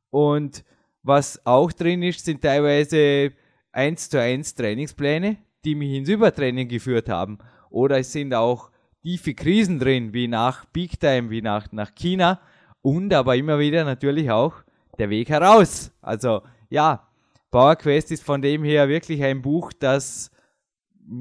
Und 0.10 0.63
was 1.03 1.46
auch 1.46 1.74
drin 1.74 2.01
ist, 2.01 2.24
sind 2.24 2.41
teilweise 2.41 3.34
1 3.72 4.10
zu 4.10 4.20
1 4.20 4.56
Trainingspläne, 4.56 5.38
die 5.66 5.75
mich 5.75 5.94
ins 5.94 6.10
Übertraining 6.10 6.68
geführt 6.68 7.10
haben. 7.10 7.38
Oder 7.70 8.00
es 8.00 8.12
sind 8.12 8.34
auch 8.34 8.72
tiefe 9.01 9.34
Krisen 9.34 9.80
drin, 9.80 10.13
wie 10.13 10.28
nach 10.28 10.66
Big 10.66 11.00
Time, 11.00 11.30
wie 11.30 11.42
nach, 11.42 11.72
nach 11.72 11.96
China. 11.96 12.42
Und 12.82 13.13
aber 13.13 13.36
immer 13.36 13.60
wieder 13.60 13.84
natürlich 13.84 14.32
auch 14.32 14.56
der 14.98 15.10
Weg 15.10 15.30
heraus. 15.30 15.92
Also 16.01 16.42
ja, 16.70 17.08
Power 17.51 17.75
Quest 17.75 18.12
ist 18.12 18.24
von 18.24 18.42
dem 18.42 18.63
her 18.63 18.88
wirklich 18.88 19.24
ein 19.24 19.42
Buch, 19.42 19.74
das, 19.74 20.32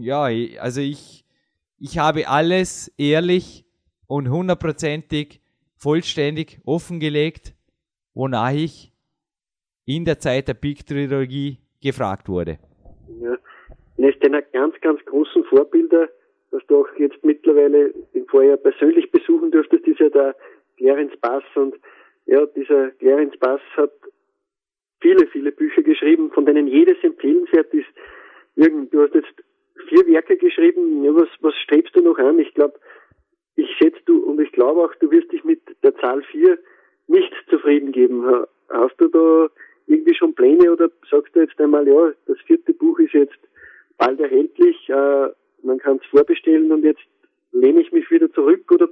ja, 0.00 0.28
also 0.60 0.80
ich, 0.80 1.24
ich 1.78 1.98
habe 1.98 2.28
alles 2.28 2.88
ehrlich 2.96 3.64
und 4.06 4.28
hundertprozentig 4.28 5.40
vollständig 5.74 6.60
offengelegt, 6.64 7.54
wonach 8.14 8.52
ich 8.52 8.92
in 9.86 10.04
der 10.04 10.20
Zeit 10.20 10.46
der 10.46 10.54
Big 10.54 10.86
Trilogie 10.86 11.58
gefragt 11.82 12.28
wurde. 12.28 12.58
Ja, 13.20 13.36
eines 13.98 14.18
deiner 14.20 14.42
ganz, 14.42 14.80
ganz 14.80 15.04
großen 15.04 15.44
Vorbilder, 15.44 16.08
das 16.50 16.62
du 16.66 16.80
auch 16.80 16.88
jetzt 16.98 17.24
mittlerweile 17.24 17.92
im 18.12 18.26
Vorjahr 18.26 18.56
persönlich 18.56 19.10
besuchen 19.10 19.50
dürftest, 19.50 19.86
ist 19.86 20.00
ja 20.00 20.08
der 20.08 20.34
Clarence 20.76 21.16
Bass 21.20 21.44
und 21.54 21.74
ja, 22.26 22.46
dieser 22.46 22.90
Clarence 22.92 23.36
Bass 23.38 23.60
hat 23.76 23.92
viele, 25.00 25.26
viele 25.28 25.52
Bücher 25.52 25.82
geschrieben, 25.82 26.30
von 26.30 26.46
denen 26.46 26.66
jedes 26.66 26.96
empfehlenswert 27.02 27.72
ist. 27.74 27.88
Jürgen, 28.56 28.88
du 28.90 29.02
hast 29.02 29.14
jetzt 29.14 29.32
vier 29.88 30.06
Werke 30.06 30.36
geschrieben. 30.36 31.04
Ja, 31.04 31.14
was, 31.14 31.28
was 31.40 31.54
strebst 31.56 31.96
du 31.96 32.02
noch 32.02 32.18
an? 32.18 32.38
Ich 32.38 32.52
glaube, 32.54 32.78
ich 33.56 33.68
schätze 33.76 34.00
du 34.06 34.22
und 34.24 34.40
ich 34.40 34.52
glaube 34.52 34.82
auch, 34.82 34.94
du 34.96 35.10
wirst 35.10 35.32
dich 35.32 35.44
mit 35.44 35.60
der 35.82 35.94
Zahl 35.96 36.22
vier 36.22 36.58
nicht 37.06 37.32
zufrieden 37.48 37.92
geben. 37.92 38.24
Hast 38.68 39.00
du 39.00 39.08
da 39.08 39.48
irgendwie 39.90 40.14
schon 40.14 40.34
Pläne 40.34 40.72
oder 40.72 40.88
sagst 41.10 41.34
du 41.34 41.40
jetzt 41.40 41.60
einmal, 41.60 41.86
ja, 41.86 42.12
das 42.26 42.38
vierte 42.46 42.72
Buch 42.72 42.98
ist 43.00 43.12
jetzt 43.12 43.38
bald 43.98 44.20
erhältlich, 44.20 44.76
äh, 44.88 45.28
man 45.62 45.78
kann 45.78 45.98
es 46.02 46.06
vorbestellen 46.10 46.70
und 46.70 46.84
jetzt 46.84 47.02
lehne 47.52 47.80
ich 47.80 47.92
mich 47.92 48.10
wieder 48.10 48.32
zurück 48.32 48.70
oder 48.70 48.88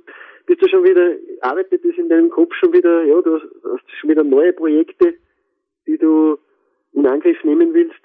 bist 0.46 0.60
du 0.60 0.68
schon 0.68 0.82
wieder, 0.84 1.14
arbeitet 1.42 1.84
es 1.84 1.96
in 1.96 2.08
deinem 2.08 2.30
Kopf 2.30 2.52
schon 2.54 2.72
wieder, 2.72 3.04
ja, 3.04 3.20
du 3.22 3.34
hast, 3.34 3.46
hast 3.64 3.90
schon 4.00 4.10
wieder 4.10 4.24
neue 4.24 4.52
Projekte, 4.52 5.14
die 5.86 5.98
du 5.98 6.36
in 6.92 7.06
Angriff 7.06 7.42
nehmen 7.44 7.72
willst? 7.74 8.00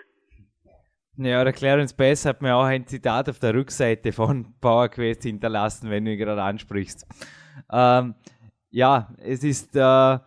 Ja, 1.18 1.44
der 1.44 1.54
Clarence 1.54 1.94
Bass 1.94 2.26
hat 2.26 2.42
mir 2.42 2.56
auch 2.56 2.64
ein 2.64 2.86
Zitat 2.88 3.30
auf 3.30 3.40
der 3.40 3.54
Rückseite 3.54 4.12
von 4.12 4.48
Power 4.62 4.90
Quest 4.90 5.24
hinterlassen, 5.24 5.90
wenn 5.90 6.06
du 6.06 6.12
ihn 6.12 6.18
gerade 6.18 6.42
ansprichst. 6.42 7.06
Ähm, 7.72 8.16
ja, 8.72 9.10
es 9.20 9.44
ist 9.44 9.76
äh, 9.76 10.18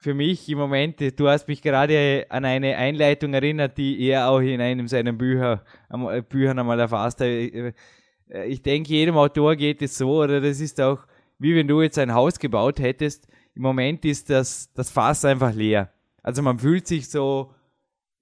für 0.00 0.14
mich 0.14 0.48
im 0.48 0.56
Moment, 0.56 0.98
du 1.18 1.28
hast 1.28 1.46
mich 1.46 1.60
gerade 1.60 2.24
an 2.30 2.46
eine 2.46 2.76
Einleitung 2.76 3.34
erinnert, 3.34 3.76
die 3.76 4.00
er 4.00 4.30
auch 4.30 4.40
in 4.40 4.60
einem 4.60 4.88
seiner 4.88 5.12
Bücher, 5.12 5.62
äh, 5.90 6.22
Büchern 6.22 6.58
einmal 6.58 6.80
erfasst 6.80 7.20
hat. 7.20 7.26
Äh, 7.26 7.74
ich 8.46 8.62
denke, 8.62 8.88
jedem 8.90 9.16
Autor 9.16 9.56
geht 9.56 9.82
es 9.82 9.98
so, 9.98 10.22
oder 10.22 10.40
das 10.40 10.58
ist 10.60 10.80
auch, 10.80 11.00
wie 11.38 11.54
wenn 11.54 11.68
du 11.68 11.82
jetzt 11.82 11.98
ein 11.98 12.14
Haus 12.14 12.38
gebaut 12.38 12.80
hättest. 12.80 13.28
Im 13.54 13.62
Moment 13.62 14.04
ist 14.06 14.30
das, 14.30 14.72
das 14.72 14.90
Fass 14.90 15.24
einfach 15.26 15.52
leer. 15.52 15.92
Also 16.22 16.40
man 16.40 16.58
fühlt 16.58 16.86
sich 16.86 17.10
so, 17.10 17.52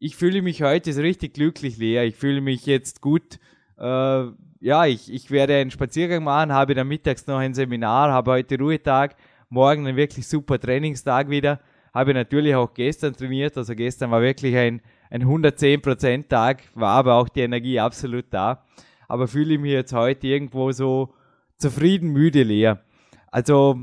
ich 0.01 0.17
fühle 0.17 0.43
mich 0.43 0.63
heute 0.63 0.93
so 0.93 1.01
richtig 1.01 1.35
glücklich 1.35 1.77
leer. 1.77 2.05
Ich 2.05 2.17
fühle 2.17 2.41
mich 2.41 2.67
jetzt 2.67 3.01
gut. 3.01 3.39
Äh, 3.79 4.25
ja, 4.61 4.87
ich, 4.87 5.13
ich 5.13 5.31
werde 5.31 5.55
einen 5.55 5.71
Spaziergang 5.71 6.25
machen, 6.25 6.53
habe 6.53 6.75
dann 6.75 6.89
mittags 6.89 7.27
noch 7.29 7.39
ein 7.39 7.55
Seminar, 7.55 8.11
habe 8.11 8.33
heute 8.33 8.59
Ruhetag 8.59 9.15
morgen 9.49 9.87
ein 9.87 9.97
wirklich 9.97 10.27
super 10.27 10.59
Trainingstag 10.59 11.31
wieder. 11.31 11.61
Habe 11.95 12.15
natürlich 12.15 12.55
auch 12.55 12.75
gestern 12.75 13.15
trainiert, 13.15 13.57
also 13.57 13.75
gestern 13.75 14.11
war 14.11 14.23
wirklich 14.23 14.57
ein, 14.57 14.81
ein 15.11 15.25
110% 15.25 16.29
Tag, 16.29 16.63
war 16.75 16.91
aber 16.91 17.15
auch 17.15 17.29
die 17.29 17.41
Energie 17.41 17.81
absolut 17.81 18.27
da. 18.31 18.65
Aber 19.09 19.27
fühle 19.27 19.55
ich 19.55 19.61
mich 19.61 19.73
jetzt 19.73 19.93
heute 19.93 20.27
irgendwo 20.27 20.71
so 20.73 21.15
zufrieden, 21.57 22.11
müde, 22.11 22.43
leer. 22.43 22.83
Also, 23.31 23.81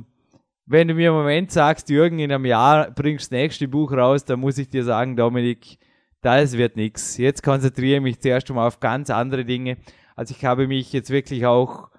wenn 0.66 0.88
du 0.88 0.94
mir 0.94 1.10
im 1.10 1.16
Moment 1.16 1.52
sagst, 1.52 1.90
Jürgen, 1.90 2.20
in 2.20 2.32
einem 2.32 2.46
Jahr 2.46 2.92
bringst 2.92 3.32
du 3.32 3.36
das 3.36 3.42
nächste 3.42 3.68
Buch 3.68 3.92
raus, 3.92 4.26
dann 4.26 4.40
muss 4.40 4.58
ich 4.58 4.70
dir 4.70 4.84
sagen, 4.84 5.16
Dominik, 5.16 5.78
das 6.22 6.58
wird 6.58 6.76
nichts. 6.76 7.18
Jetzt 7.18 7.44
konzentriere 7.44 7.98
ich 7.98 8.04
mich 8.04 8.20
zuerst 8.20 8.50
mal 8.50 8.66
auf 8.66 8.80
ganz 8.80 9.12
andere 9.12 9.46
Dinge. 9.46 9.78
Also 10.16 10.34
ich 10.36 10.44
habe 10.44 10.68
mich 10.68 10.92
jetzt 10.92 11.12
wirklich 11.12 11.46
auch, 11.46 11.90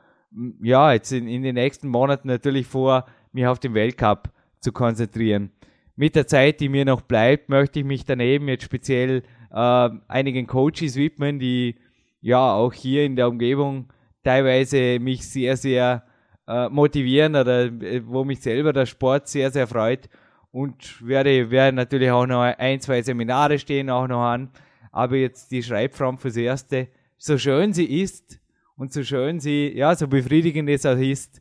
ja, 0.60 0.92
jetzt 0.92 1.12
in, 1.12 1.28
in 1.28 1.42
den 1.42 1.54
nächsten 1.54 1.88
Monaten 1.88 2.26
natürlich 2.26 2.66
vor, 2.66 3.06
mich 3.32 3.46
auf 3.46 3.60
den 3.60 3.75
Weltcup 3.75 4.30
zu 4.60 4.72
konzentrieren. 4.72 5.52
Mit 5.96 6.14
der 6.14 6.26
Zeit, 6.26 6.60
die 6.60 6.68
mir 6.68 6.84
noch 6.84 7.00
bleibt, 7.00 7.48
möchte 7.48 7.80
ich 7.80 7.84
mich 7.86 8.04
daneben 8.04 8.48
jetzt 8.48 8.64
speziell 8.64 9.22
äh, 9.50 9.90
einigen 10.08 10.46
Coaches 10.46 10.96
widmen, 10.96 11.38
die 11.38 11.76
ja 12.20 12.54
auch 12.54 12.74
hier 12.74 13.04
in 13.04 13.16
der 13.16 13.28
Umgebung 13.28 13.88
teilweise 14.22 14.98
mich 15.00 15.26
sehr, 15.26 15.56
sehr 15.56 16.04
äh, 16.46 16.68
motivieren 16.68 17.34
oder 17.34 17.64
äh, 17.64 18.02
wo 18.04 18.24
mich 18.24 18.40
selber 18.40 18.74
der 18.74 18.84
Sport 18.84 19.28
sehr, 19.28 19.50
sehr 19.50 19.66
freut. 19.66 20.08
Und 20.50 21.06
werde, 21.06 21.50
werde 21.50 21.76
natürlich 21.76 22.10
auch 22.10 22.26
noch 22.26 22.42
ein, 22.42 22.80
zwei 22.80 23.00
Seminare 23.02 23.58
stehen 23.58 23.88
auch 23.88 24.06
noch 24.06 24.22
an. 24.22 24.50
Aber 24.92 25.16
jetzt 25.16 25.50
die 25.50 25.62
Schreibform 25.62 26.18
fürs 26.18 26.36
Erste, 26.36 26.88
so 27.16 27.38
schön 27.38 27.72
sie 27.72 28.02
ist 28.02 28.38
und 28.76 28.92
so 28.92 29.02
schön 29.02 29.40
sie, 29.40 29.72
ja, 29.74 29.94
so 29.94 30.08
befriedigend 30.08 30.68
es 30.68 30.84
auch 30.86 30.98
ist, 30.98 31.40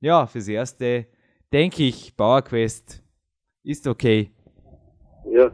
ja, 0.00 0.26
fürs 0.26 0.48
Erste 0.48 1.06
denke 1.52 1.84
ich, 1.84 2.16
Bauerquest 2.16 3.02
ist 3.66 3.86
okay. 3.86 4.30
Ja, 5.30 5.50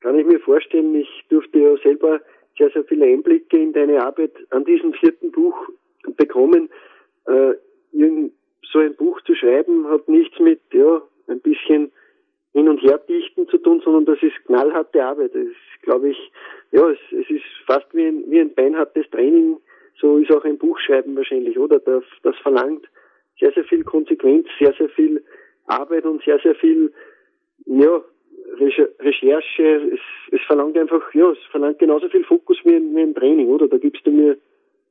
kann 0.00 0.18
ich 0.18 0.26
mir 0.26 0.40
vorstellen. 0.40 0.94
Ich 0.94 1.08
durfte 1.28 1.58
ja 1.58 1.76
selber 1.82 2.20
sehr, 2.56 2.70
sehr 2.70 2.84
viele 2.84 3.06
Einblicke 3.06 3.58
in 3.58 3.72
deine 3.72 4.02
Arbeit 4.04 4.32
an 4.50 4.64
diesem 4.64 4.92
vierten 4.94 5.30
Buch 5.30 5.56
bekommen. 6.16 6.70
Äh, 7.26 7.54
so 8.72 8.78
ein 8.80 8.94
Buch 8.96 9.20
zu 9.22 9.34
schreiben 9.34 9.88
hat 9.88 10.08
nichts 10.08 10.38
mit, 10.38 10.60
ja, 10.72 11.02
ein 11.28 11.40
bisschen 11.40 11.90
hin 12.52 12.68
und 12.68 12.82
her 12.82 12.98
dichten 13.08 13.48
zu 13.48 13.58
tun, 13.58 13.80
sondern 13.84 14.04
das 14.04 14.22
ist 14.22 14.44
knallharte 14.46 15.04
Arbeit. 15.04 15.34
Das 15.34 15.42
ist, 15.42 15.82
glaube 15.82 16.10
ich, 16.10 16.32
ja, 16.72 16.88
es, 16.90 16.98
es 17.12 17.30
ist 17.30 17.44
fast 17.66 17.86
wie 17.92 18.06
ein, 18.06 18.24
wie 18.28 18.40
ein 18.40 18.54
beinhartes 18.54 19.08
Training. 19.10 19.58
So 20.00 20.18
ist 20.18 20.30
auch 20.32 20.44
ein 20.44 20.58
Buchschreiben 20.58 21.16
wahrscheinlich, 21.16 21.58
oder? 21.58 21.78
Das, 21.80 22.04
das 22.22 22.36
verlangt 22.38 22.86
sehr, 23.38 23.52
sehr 23.52 23.64
viel 23.64 23.84
Konsequenz, 23.84 24.46
sehr, 24.58 24.72
sehr 24.74 24.88
viel 24.90 25.22
Arbeit 25.66 26.04
und 26.04 26.22
sehr, 26.24 26.38
sehr 26.40 26.54
viel, 26.54 26.92
ja, 27.68 28.02
Recherche. 29.00 29.92
Es, 29.92 30.00
es 30.32 30.40
verlangt 30.46 30.76
einfach, 30.76 31.02
ja, 31.14 31.30
es 31.30 31.38
verlangt 31.50 31.78
genauso 31.78 32.08
viel 32.08 32.24
Fokus 32.24 32.58
wie 32.64 32.70
wie 32.70 33.02
ein 33.02 33.14
Training, 33.14 33.48
oder? 33.48 33.68
Da 33.68 33.78
gibst 33.78 34.06
du 34.06 34.10
mir, 34.10 34.36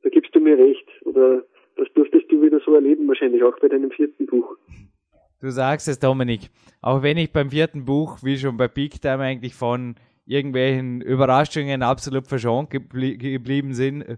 da 0.02 0.08
gibst 0.08 0.34
du 0.34 0.40
mir 0.40 0.56
recht. 0.56 0.86
Oder 1.04 1.44
das 1.76 1.88
durftest 1.94 2.30
du 2.30 2.42
wieder 2.42 2.60
so 2.60 2.74
erleben, 2.74 3.06
wahrscheinlich 3.08 3.42
auch 3.42 3.58
bei 3.60 3.68
deinem 3.68 3.90
vierten 3.90 4.26
Buch. 4.26 4.56
Du 5.40 5.50
sagst 5.50 5.86
es, 5.86 5.98
Dominik. 5.98 6.50
Auch 6.82 7.02
wenn 7.02 7.16
ich 7.16 7.32
beim 7.32 7.50
vierten 7.50 7.84
Buch, 7.84 8.18
wie 8.22 8.36
schon 8.36 8.56
bei 8.56 8.68
Big 8.68 9.00
Time, 9.00 9.20
eigentlich 9.20 9.54
von 9.54 9.94
irgendwelchen 10.26 11.00
Überraschungen 11.00 11.82
absolut 11.82 12.26
verschont 12.26 12.70
geblie 12.70 13.16
geblieben, 13.16 13.72
sind, 13.72 14.02
äh, 14.02 14.16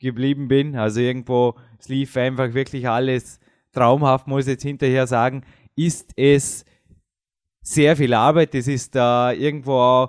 geblieben 0.00 0.48
bin. 0.48 0.76
Also 0.76 1.00
irgendwo, 1.00 1.54
es 1.78 1.88
lief 1.88 2.16
einfach 2.16 2.54
wirklich 2.54 2.88
alles 2.88 3.40
traumhaft, 3.72 4.26
muss 4.26 4.46
ich 4.46 4.52
jetzt 4.52 4.62
hinterher 4.62 5.06
sagen, 5.06 5.42
ist 5.76 6.12
es 6.16 6.64
sehr 7.62 7.96
viel 7.96 8.14
Arbeit. 8.14 8.54
Es 8.54 8.68
ist 8.68 8.94
da 8.94 9.32
irgendwo 9.32 10.08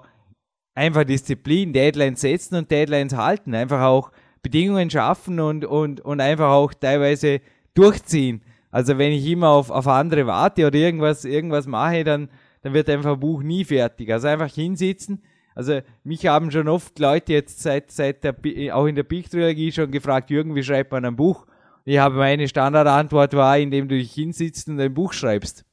einfach 0.73 1.03
Disziplin, 1.03 1.73
Deadlines 1.73 2.21
setzen 2.21 2.55
und 2.55 2.71
Deadlines 2.71 3.15
halten. 3.15 3.53
Einfach 3.53 3.81
auch 3.81 4.11
Bedingungen 4.41 4.89
schaffen 4.89 5.39
und, 5.39 5.65
und, 5.65 6.01
und 6.01 6.19
einfach 6.19 6.49
auch 6.49 6.73
teilweise 6.73 7.41
durchziehen. 7.73 8.41
Also 8.71 8.97
wenn 8.97 9.11
ich 9.11 9.27
immer 9.27 9.49
auf, 9.49 9.69
auf 9.69 9.87
andere 9.87 10.25
warte 10.27 10.65
oder 10.65 10.77
irgendwas, 10.77 11.25
irgendwas 11.25 11.67
mache, 11.67 12.03
dann, 12.03 12.29
dann 12.61 12.73
wird 12.73 12.89
einfach 12.89 13.13
ein 13.13 13.19
Buch 13.19 13.43
nie 13.43 13.65
fertig. 13.65 14.11
Also 14.11 14.27
einfach 14.27 14.53
hinsitzen. 14.53 15.21
Also 15.53 15.81
mich 16.03 16.25
haben 16.27 16.49
schon 16.49 16.69
oft 16.69 16.97
Leute 16.99 17.33
jetzt 17.33 17.59
seit, 17.61 17.91
seit 17.91 18.23
der, 18.23 18.35
auch 18.73 18.85
in 18.85 18.95
der 18.95 19.03
Big-Trilogie 19.03 19.71
schon 19.73 19.91
gefragt, 19.91 20.29
Jürgen, 20.29 20.55
wie 20.55 20.63
schreibt 20.63 20.91
man 20.93 21.03
ein 21.03 21.17
Buch? 21.17 21.45
Ich 21.83 21.97
habe 21.97 22.15
meine 22.15 22.47
Standardantwort 22.47 23.33
war, 23.33 23.57
indem 23.57 23.89
du 23.89 23.97
dich 23.97 24.13
hinsitzt 24.13 24.69
und 24.69 24.79
ein 24.79 24.93
Buch 24.93 25.13
schreibst. 25.13 25.65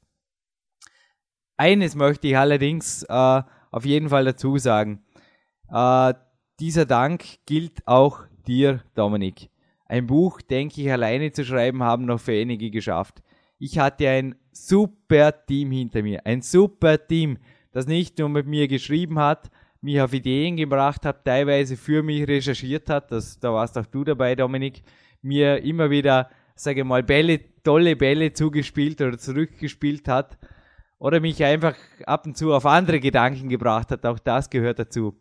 Eines 1.59 1.97
möchte 1.97 2.29
ich 2.29 2.39
allerdings 2.39 3.03
äh, 3.03 3.43
auf 3.73 3.85
jeden 3.85 4.09
Fall 4.09 4.25
dazu 4.25 4.59
sagen. 4.59 5.03
Äh, 5.69 6.15
dieser 6.61 6.87
Dank 6.87 7.25
gilt 7.47 7.87
auch 7.87 8.21
dir, 8.47 8.85
Dominik. 8.95 9.51
Ein 9.87 10.07
Buch, 10.07 10.41
denke 10.41 10.81
ich, 10.81 10.93
alleine 10.93 11.33
zu 11.33 11.45
schreiben, 11.45 11.83
haben 11.83 12.05
noch 12.05 12.25
wenige 12.29 12.71
geschafft. 12.71 13.23
Ich 13.59 13.77
hatte 13.77 14.09
ein 14.09 14.37
super 14.53 15.35
Team 15.47 15.73
hinter 15.73 16.03
mir, 16.03 16.25
ein 16.25 16.43
super 16.43 17.05
Team, 17.05 17.39
das 17.73 17.89
nicht 17.89 18.19
nur 18.19 18.29
mit 18.29 18.47
mir 18.47 18.69
geschrieben 18.69 19.19
hat, 19.19 19.51
mich 19.81 20.01
auf 20.01 20.13
Ideen 20.13 20.57
gebracht 20.57 21.05
hat, 21.05 21.25
teilweise 21.25 21.77
für 21.77 22.05
mich 22.05 22.29
recherchiert 22.29 22.89
hat, 22.89 23.11
das, 23.11 23.41
da 23.41 23.53
warst 23.53 23.77
auch 23.77 23.87
du 23.87 24.05
dabei, 24.05 24.37
Dominik, 24.37 24.83
mir 25.23 25.61
immer 25.65 25.91
wieder, 25.91 26.31
sage 26.55 26.85
mal, 26.85 27.03
Bälle, 27.03 27.41
tolle 27.65 27.97
Bälle 27.97 28.33
zugespielt 28.33 29.01
oder 29.01 29.19
zurückgespielt 29.19 30.07
hat 30.07 30.39
oder 30.99 31.21
mich 31.21 31.43
einfach 31.45 31.75
ab 32.07 32.27
und 32.27 32.37
zu 32.37 32.53
auf 32.53 32.67
andere 32.67 33.01
Gedanken 33.01 33.49
gebracht 33.49 33.91
hat, 33.91 34.05
auch 34.05 34.19
das 34.19 34.51
gehört 34.51 34.79
dazu. 34.79 35.17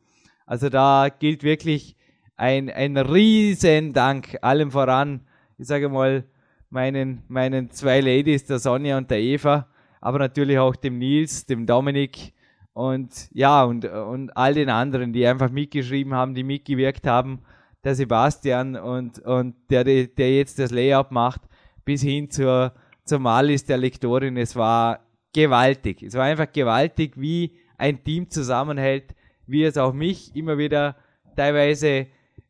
Also 0.46 0.70
da 0.70 1.10
gilt 1.10 1.44
wirklich 1.44 1.96
ein, 2.36 2.70
ein 2.70 2.98
riesen 2.98 3.94
Dank 3.94 4.38
allem 4.42 4.72
voran, 4.72 5.22
ich 5.58 5.68
sage 5.68 5.90
mal, 5.90 6.24
meinen, 6.70 7.24
meinen 7.28 7.72
zwei 7.72 8.00
Ladies, 8.02 8.46
der 8.46 8.60
Sonja 8.60 8.98
und 8.98 9.10
der 9.10 9.20
Eva, 9.20 9.68
aber 10.02 10.20
natürlich 10.20 10.60
auch 10.60 10.76
dem 10.76 10.98
Nils, 10.98 11.46
dem 11.46 11.66
Dominik 11.66 12.34
und 12.74 13.30
ja, 13.34 13.64
und, 13.64 13.86
und 13.86 14.36
all 14.38 14.54
den 14.54 14.70
anderen, 14.70 15.12
die 15.12 15.26
einfach 15.26 15.50
mitgeschrieben 15.50 16.14
haben, 16.14 16.36
die 16.36 16.44
mitgewirkt 16.44 17.08
haben, 17.08 17.40
der 17.84 17.96
Sebastian 17.96 18.76
und, 18.76 19.20
und 19.20 19.56
der, 19.70 19.84
der 19.84 20.36
jetzt 20.36 20.60
das 20.60 20.72
Layout 20.72 21.12
macht, 21.12 21.42
bis 21.86 22.02
hin 22.02 22.30
zur, 22.30 22.74
zur 23.04 23.20
Malis 23.20 23.66
der 23.66 23.78
Lektorin. 23.78 24.38
Es 24.38 24.56
war 24.56 25.07
gewaltig. 25.38 26.02
Es 26.02 26.16
war 26.16 26.24
einfach 26.24 26.52
gewaltig, 26.52 27.12
wie 27.16 27.52
ein 27.78 28.04
Team 28.04 28.28
zusammenhält, 28.28 29.14
wie 29.46 29.64
es 29.64 29.78
auch 29.78 29.94
mich 29.94 30.36
immer 30.36 30.58
wieder 30.58 30.96
teilweise 31.36 32.08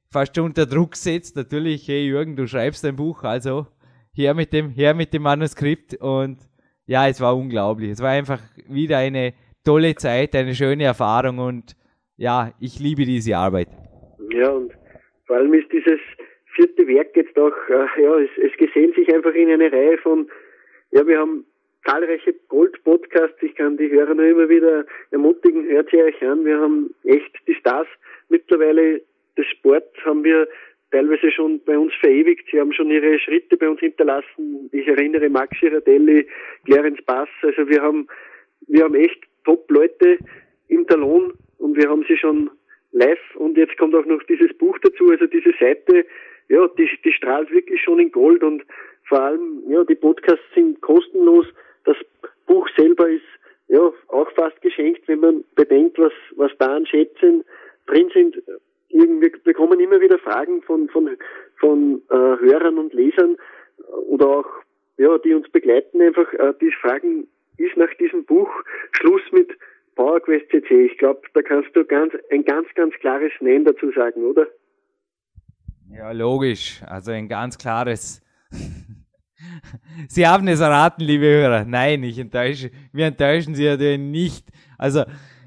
fast 0.09 0.39
unter 0.39 0.65
Druck 0.65 0.95
setzt. 0.95 1.35
Natürlich, 1.35 1.85
hey 1.89 2.05
Jürgen, 2.05 2.37
du 2.37 2.47
schreibst 2.47 2.85
ein 2.85 2.95
Buch, 2.95 3.23
also 3.23 3.67
her 4.13 4.33
mit 4.33 4.53
dem, 4.53 4.69
her 4.69 4.93
mit 4.93 5.13
dem 5.13 5.23
Manuskript 5.23 5.95
und 5.99 6.37
ja, 6.85 7.09
es 7.09 7.19
war 7.19 7.35
unglaublich. 7.35 7.91
Es 7.91 8.01
war 8.01 8.11
einfach 8.11 8.39
wieder 8.69 8.99
eine 8.99 9.33
tolle 9.65 9.93
Zeit, 9.95 10.33
eine 10.33 10.55
schöne 10.55 10.85
Erfahrung 10.85 11.39
und 11.39 11.75
ja, 12.15 12.53
ich 12.61 12.79
liebe 12.79 13.03
diese 13.03 13.35
Arbeit. 13.35 13.67
Ja, 14.31 14.49
und 14.49 14.71
vor 15.25 15.35
allem 15.35 15.53
ist 15.53 15.69
dieses 15.73 15.99
vierte 16.55 16.87
Werk 16.87 17.13
jetzt 17.17 17.37
auch, 17.37 17.51
äh, 17.67 18.01
ja, 18.01 18.17
es, 18.19 18.29
es 18.49 18.57
gesellt 18.57 18.95
sich 18.95 19.13
einfach 19.13 19.33
in 19.33 19.51
eine 19.51 19.69
Reihe 19.69 19.97
von, 19.97 20.29
ja, 20.91 21.05
wir 21.05 21.19
haben 21.19 21.45
zahlreiche 21.87 22.35
Gold-Podcasts. 22.49 23.41
Ich 23.41 23.55
kann 23.55 23.77
die 23.77 23.89
Hörer 23.89 24.13
nur 24.13 24.25
immer 24.25 24.49
wieder 24.49 24.85
ermutigen, 25.11 25.67
hört 25.67 25.89
sie 25.89 26.03
euch 26.03 26.21
an. 26.21 26.45
Wir 26.45 26.59
haben 26.59 26.93
echt 27.03 27.31
die 27.47 27.55
Stars 27.55 27.87
mittlerweile 28.29 29.01
des 29.37 29.45
Sports 29.47 29.93
haben 30.03 30.23
wir 30.23 30.47
teilweise 30.91 31.31
schon 31.31 31.61
bei 31.63 31.77
uns 31.77 31.93
verewigt. 31.99 32.47
Sie 32.51 32.59
haben 32.59 32.73
schon 32.73 32.89
ihre 32.89 33.19
Schritte 33.19 33.57
bei 33.57 33.69
uns 33.69 33.79
hinterlassen. 33.79 34.69
Ich 34.71 34.87
erinnere 34.87 35.29
Max 35.29 35.57
Girardelli, 35.59 36.27
Clarence 36.65 37.03
Bass. 37.05 37.29
Also 37.41 37.67
wir 37.69 37.81
haben, 37.81 38.07
wir 38.67 38.83
haben 38.83 38.95
echt 38.95 39.21
Top-Leute 39.45 40.17
im 40.69 40.87
Talon 40.87 41.33
und 41.59 41.77
wir 41.77 41.89
haben 41.89 42.03
sie 42.07 42.17
schon 42.17 42.49
live 42.91 43.35
und 43.35 43.57
jetzt 43.57 43.77
kommt 43.77 43.95
auch 43.95 44.05
noch 44.05 44.23
dieses 44.23 44.57
Buch 44.57 44.77
dazu, 44.79 45.09
also 45.09 45.27
diese 45.27 45.53
Seite, 45.59 46.05
ja, 46.49 46.67
die, 46.77 46.89
die 47.03 47.11
strahlt 47.11 47.51
wirklich 47.51 47.81
schon 47.81 47.99
in 47.99 48.11
Gold 48.11 48.43
und 48.43 48.63
vor 49.07 49.21
allem, 49.21 49.63
ja, 49.67 49.83
die 49.83 49.95
Podcasts 49.95 50.43
sind 50.53 50.81
kostenlos. 50.81 51.45
Das 51.87 51.97
Buch 52.45 52.67
selber 52.77 53.09
ist 53.09 53.23
ja 53.69 53.91
auch 54.09 54.31
fast 54.35 54.61
geschenkt, 54.61 55.07
wenn 55.07 55.21
man 55.21 55.43
bedenkt, 55.55 55.97
was, 55.97 56.11
was 56.35 56.51
da 56.59 56.75
an 56.75 56.85
Schätzen 56.85 57.43
drin 57.85 58.09
sind. 58.13 58.35
Wir 58.89 59.31
bekommen 59.43 59.79
immer 59.79 59.99
wieder 60.01 60.19
Fragen 60.19 60.61
von, 60.63 60.89
von, 60.89 61.09
von 61.59 62.01
äh, 62.09 62.13
Hörern 62.13 62.77
und 62.77 62.93
Lesern 62.93 63.37
oder 64.09 64.27
auch, 64.27 64.47
ja, 64.97 65.17
die 65.19 65.33
uns 65.33 65.49
begleiten 65.49 66.01
einfach, 66.01 66.31
äh, 66.33 66.53
die 66.59 66.71
fragen, 66.81 67.27
ist 67.57 67.77
nach 67.77 67.93
diesem 67.99 68.25
Buch 68.25 68.49
Schluss 68.91 69.21
mit 69.31 69.49
PowerQuest 69.95 70.49
CC? 70.49 70.85
Ich 70.85 70.97
glaube, 70.97 71.21
da 71.33 71.41
kannst 71.41 71.75
du 71.75 71.85
ganz, 71.85 72.13
ein 72.31 72.43
ganz, 72.43 72.67
ganz 72.75 72.93
klares 72.95 73.31
Nein 73.39 73.65
dazu 73.65 73.91
sagen, 73.91 74.23
oder? 74.23 74.47
Ja, 75.89 76.11
logisch. 76.11 76.81
Also 76.85 77.11
ein 77.11 77.27
ganz 77.27 77.57
klares 77.57 78.21
Sie 80.07 80.27
haben 80.27 80.47
es 80.47 80.59
erraten, 80.59 81.03
liebe 81.03 81.25
Hörer. 81.25 81.65
Nein, 81.65 82.03
ich 82.03 82.17
enttäusche, 82.17 82.71
wir 82.91 83.05
enttäuschen 83.05 83.55
Sie 83.55 83.63
ja 83.63 83.97
nicht. 83.97 84.47
Also, 84.77 85.03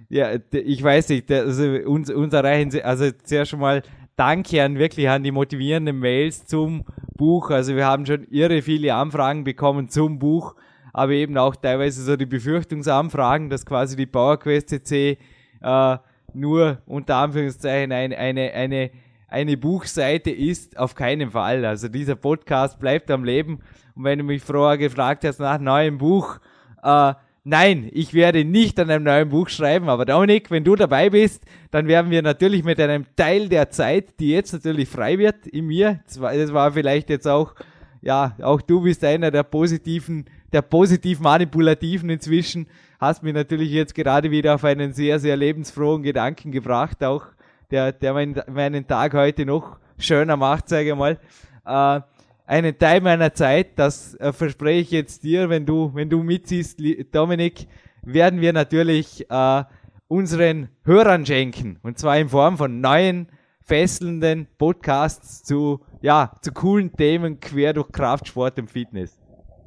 ja, 0.09 0.33
ich 0.53 0.83
weiß 0.83 1.09
nicht, 1.11 1.31
also 1.31 1.65
uns, 1.87 2.11
uns 2.11 2.33
erreichen 2.33 2.71
Sie, 2.71 2.83
also 2.83 3.11
zuerst 3.25 3.51
schon 3.51 3.61
mal 3.61 3.83
Danke 4.21 4.63
an 4.63 4.79
wirklich 4.79 5.09
an 5.09 5.23
die 5.23 5.31
motivierenden 5.31 5.99
Mails 5.99 6.45
zum 6.45 6.85
Buch. 7.17 7.49
Also 7.49 7.75
wir 7.75 7.87
haben 7.87 8.05
schon 8.05 8.25
irre 8.25 8.61
viele 8.61 8.95
Anfragen 8.95 9.45
bekommen 9.45 9.89
zum 9.89 10.19
Buch, 10.19 10.57
aber 10.93 11.13
eben 11.13 11.39
auch 11.39 11.57
teilweise 11.57 12.03
so 12.03 12.17
die 12.17 12.27
Befürchtungsanfragen, 12.27 13.49
dass 13.49 13.65
quasi 13.65 13.97
die 13.97 14.05
PowerQuest 14.05 14.69
CC 14.69 15.17
äh, 15.63 15.97
nur 16.35 16.83
unter 16.85 17.17
Anführungszeichen 17.17 17.93
eine, 17.93 18.19
eine, 18.19 18.53
eine 18.53 18.91
eine 19.31 19.57
Buchseite 19.57 20.31
ist, 20.31 20.77
auf 20.77 20.95
keinen 20.95 21.31
Fall. 21.31 21.65
Also 21.65 21.89
dieser 21.89 22.17
Podcast 22.17 22.79
bleibt 22.79 23.11
am 23.11 23.25
Leben. 23.25 23.61
Und 23.95 24.05
wenn 24.05 24.19
du 24.19 24.25
mich 24.25 24.43
vorher 24.43 24.77
gefragt 24.77 25.25
hast 25.25 25.39
nach 25.39 25.61
neuem 25.61 25.99
Buch, 25.99 26.39
äh, 26.83 27.15
nein, 27.45 27.89
ich 27.93 28.13
werde 28.13 28.45
nicht 28.45 28.79
an 28.81 28.91
einem 28.91 29.05
neuen 29.05 29.29
Buch 29.29 29.49
schreiben, 29.49 29.89
aber 29.89 30.05
Dominik, 30.05 30.51
wenn 30.51 30.65
du 30.65 30.75
dabei 30.75 31.11
bist, 31.11 31.45
dann 31.71 31.87
werden 31.87 32.11
wir 32.11 32.23
natürlich 32.23 32.65
mit 32.65 32.81
einem 32.81 33.07
Teil 33.17 33.49
der 33.49 33.71
Zeit, 33.71 34.19
die 34.19 34.31
jetzt 34.31 34.53
natürlich 34.53 34.89
frei 34.89 35.19
wird 35.19 35.47
in 35.47 35.67
mir, 35.67 36.01
das 36.07 36.21
war, 36.21 36.73
vielleicht 36.73 37.09
jetzt 37.09 37.29
auch, 37.29 37.55
ja, 38.03 38.37
auch 38.43 38.61
du 38.61 38.83
bist 38.83 39.05
einer 39.05 39.31
der 39.31 39.45
positiven, 39.45 40.25
der 40.53 40.63
positiv 40.63 41.21
manipulativen 41.21 42.11
inzwischen, 42.11 42.67
hast 42.99 43.23
mich 43.23 43.35
natürlich 43.35 43.71
jetzt 43.71 43.95
gerade 43.95 44.31
wieder 44.31 44.57
auf 44.57 44.65
einen 44.65 44.93
sehr, 44.93 45.21
sehr 45.21 45.37
lebensfrohen 45.37 46.03
Gedanken 46.03 46.51
gebracht, 46.51 47.05
auch 47.05 47.27
der, 47.71 47.93
der 47.93 48.13
meinen, 48.13 48.41
meinen 48.53 48.87
Tag 48.87 49.15
heute 49.15 49.47
noch 49.47 49.79
schöner 49.99 50.37
macht, 50.37 50.69
sage 50.69 50.91
ich 50.91 50.97
mal. 50.97 51.19
Äh, 51.65 52.01
einen 52.47 52.77
Teil 52.79 53.01
meiner 53.01 53.33
Zeit, 53.33 53.79
das 53.79 54.15
äh, 54.17 54.33
verspreche 54.33 54.81
ich 54.81 54.91
jetzt 54.91 55.23
dir, 55.23 55.49
wenn 55.49 55.65
du, 55.67 55.93
wenn 55.95 56.11
du 56.11 56.23
mitziehst, 56.23 56.81
Dominik, 57.13 57.69
werden 58.03 58.41
wir 58.41 58.53
natürlich 58.53 59.31
äh, 59.31 59.65
unseren 60.09 60.69
Hörern 60.85 61.25
schenken. 61.25 61.79
Und 61.83 61.99
zwar 61.99 62.19
in 62.19 62.29
Form 62.29 62.57
von 62.57 62.81
neuen, 62.81 63.29
fesselnden 63.61 64.49
Podcasts 64.59 65.45
zu, 65.45 65.81
ja, 66.03 66.33
zu 66.41 66.53
coolen 66.53 66.93
Themen 66.93 67.39
quer 67.39 67.73
durch 67.73 67.93
Kraftsport 67.93 68.59
und 68.59 68.69
Fitness. 68.69 69.17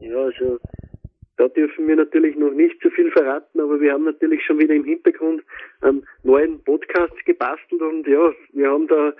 Ja, 0.02 0.18
also 0.18 0.60
da 1.38 1.48
dürfen 1.48 1.88
wir 1.88 1.96
natürlich 1.96 2.36
noch 2.36 2.52
nicht 2.52 2.80
zu 2.82 2.89
viel 2.91 3.12
verraten, 3.12 3.60
aber 3.60 3.82
wir 3.82 3.93
haben 3.93 4.04
natürlich 4.04 4.43
schon 4.46 4.60
wieder 4.60 4.74
im 4.74 4.84
Hintergrund 4.84 5.43
einen 5.82 6.06
neuen 6.24 6.63
Podcast 6.63 7.13
gebastelt 7.26 7.82
und 7.82 8.08
ja, 8.08 8.34
wir 8.52 8.69
haben 8.69 8.88
da 8.88 9.13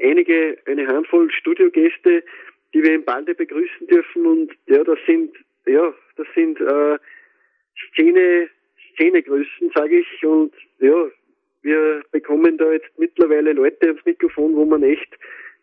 einige, 0.00 0.58
eine 0.66 0.86
Handvoll 0.86 1.30
Studiogäste, 1.30 2.24
die 2.72 2.82
wir 2.82 2.94
im 2.94 3.04
Balde 3.04 3.34
begrüßen 3.34 3.86
dürfen 3.86 4.26
und 4.26 4.52
ja, 4.66 4.82
das 4.82 4.98
sind, 5.06 5.36
ja, 5.66 5.94
das 6.16 6.26
sind 6.34 6.60
äh, 6.60 6.98
Szene, 7.92 8.48
Szenegrößen, 8.94 9.70
sage 9.74 10.00
ich 10.00 10.26
und 10.26 10.52
ja, 10.80 11.08
wir 11.62 12.02
bekommen 12.10 12.58
da 12.58 12.72
jetzt 12.72 12.90
mittlerweile 12.98 13.52
Leute 13.52 13.86
ans 13.86 14.04
Mikrofon, 14.04 14.54
wo 14.56 14.64
man 14.64 14.82
echt, 14.82 15.16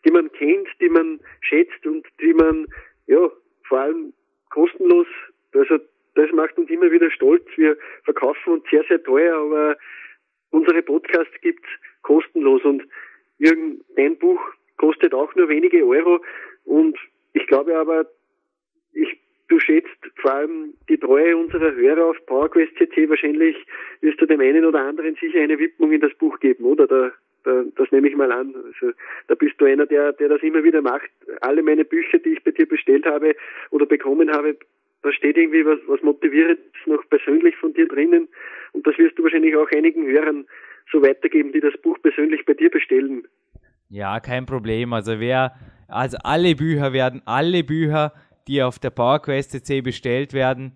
die 0.05 0.11
man 0.11 0.31
kennt, 0.31 0.67
die 0.79 0.89
man 0.89 1.19
schätzt 1.41 1.85
und 1.85 2.07
die 2.21 2.33
man 2.33 2.65
ja 3.07 3.29
vor 3.67 3.79
allem 3.79 4.13
kostenlos 4.49 5.07
also 5.53 5.79
das 6.15 6.31
macht 6.31 6.57
uns 6.57 6.69
immer 6.69 6.91
wieder 6.91 7.09
stolz. 7.11 7.45
Wir 7.55 7.77
verkaufen 8.03 8.53
uns 8.53 8.63
sehr, 8.69 8.83
sehr 8.87 9.01
teuer, 9.03 9.35
aber 9.37 9.77
unsere 10.49 10.81
Podcasts 10.81 11.33
gibt's 11.41 11.67
kostenlos 12.01 12.63
und 12.63 12.83
Jürgen, 13.37 13.81
dein 13.95 14.17
Buch 14.17 14.39
kostet 14.77 15.13
auch 15.13 15.33
nur 15.35 15.49
wenige 15.49 15.85
Euro 15.85 16.19
und 16.65 16.97
ich 17.33 17.47
glaube 17.47 17.77
aber, 17.77 18.05
ich, 18.93 19.17
du 19.47 19.59
schätzt 19.59 19.89
vor 20.17 20.33
allem 20.33 20.73
die 20.89 20.97
Treue 20.97 21.37
unserer 21.37 21.73
Hörer 21.73 22.05
auf 22.05 22.25
PowerQuest 22.25 22.75
CC. 22.77 23.09
Wahrscheinlich 23.09 23.55
wirst 24.01 24.19
du 24.21 24.25
dem 24.25 24.41
einen 24.41 24.65
oder 24.65 24.81
anderen 24.81 25.15
sicher 25.15 25.39
eine 25.39 25.59
Widmung 25.59 25.91
in 25.91 26.01
das 26.01 26.13
Buch 26.15 26.39
geben, 26.39 26.65
oder? 26.65 26.87
Da, 26.87 27.11
da, 27.43 27.63
das 27.75 27.91
nehme 27.91 28.09
ich 28.09 28.15
mal 28.15 28.31
an. 28.31 28.53
Also, 28.55 28.93
da 29.27 29.35
bist 29.35 29.59
du 29.59 29.65
einer, 29.65 29.85
der, 29.85 30.13
der 30.13 30.29
das 30.29 30.41
immer 30.43 30.63
wieder 30.63 30.81
macht. 30.81 31.09
Alle 31.41 31.63
meine 31.63 31.85
Bücher, 31.85 32.19
die 32.19 32.33
ich 32.33 32.43
bei 32.43 32.51
dir 32.51 32.67
bestellt 32.67 33.05
habe 33.05 33.35
oder 33.71 33.85
bekommen 33.85 34.31
habe, 34.31 34.57
da 35.03 35.11
steht 35.11 35.37
irgendwie 35.37 35.65
was, 35.65 35.79
was 35.87 36.01
Motivierendes 36.01 36.65
noch 36.85 37.03
persönlich 37.09 37.55
von 37.57 37.73
dir 37.73 37.87
drinnen 37.87 38.27
und 38.73 38.85
das 38.85 38.97
wirst 38.97 39.17
du 39.17 39.23
wahrscheinlich 39.23 39.55
auch 39.55 39.69
einigen 39.71 40.05
Hörern 40.05 40.45
so 40.91 41.01
weitergeben, 41.01 41.51
die 41.51 41.59
das 41.59 41.73
Buch 41.81 41.97
persönlich 42.01 42.45
bei 42.45 42.53
dir 42.53 42.69
bestellen. 42.69 43.27
Ja, 43.89 44.19
kein 44.19 44.45
Problem. 44.45 44.93
Also 44.93 45.19
wer, 45.19 45.53
also 45.87 46.17
alle 46.23 46.55
Bücher 46.55 46.93
werden, 46.93 47.21
alle 47.25 47.63
Bücher, 47.63 48.13
die 48.47 48.63
auf 48.63 48.79
der 48.79 48.89
PowerQuest 48.89 49.51
CC 49.51 49.81
bestellt 49.81 50.33
werden, 50.33 50.73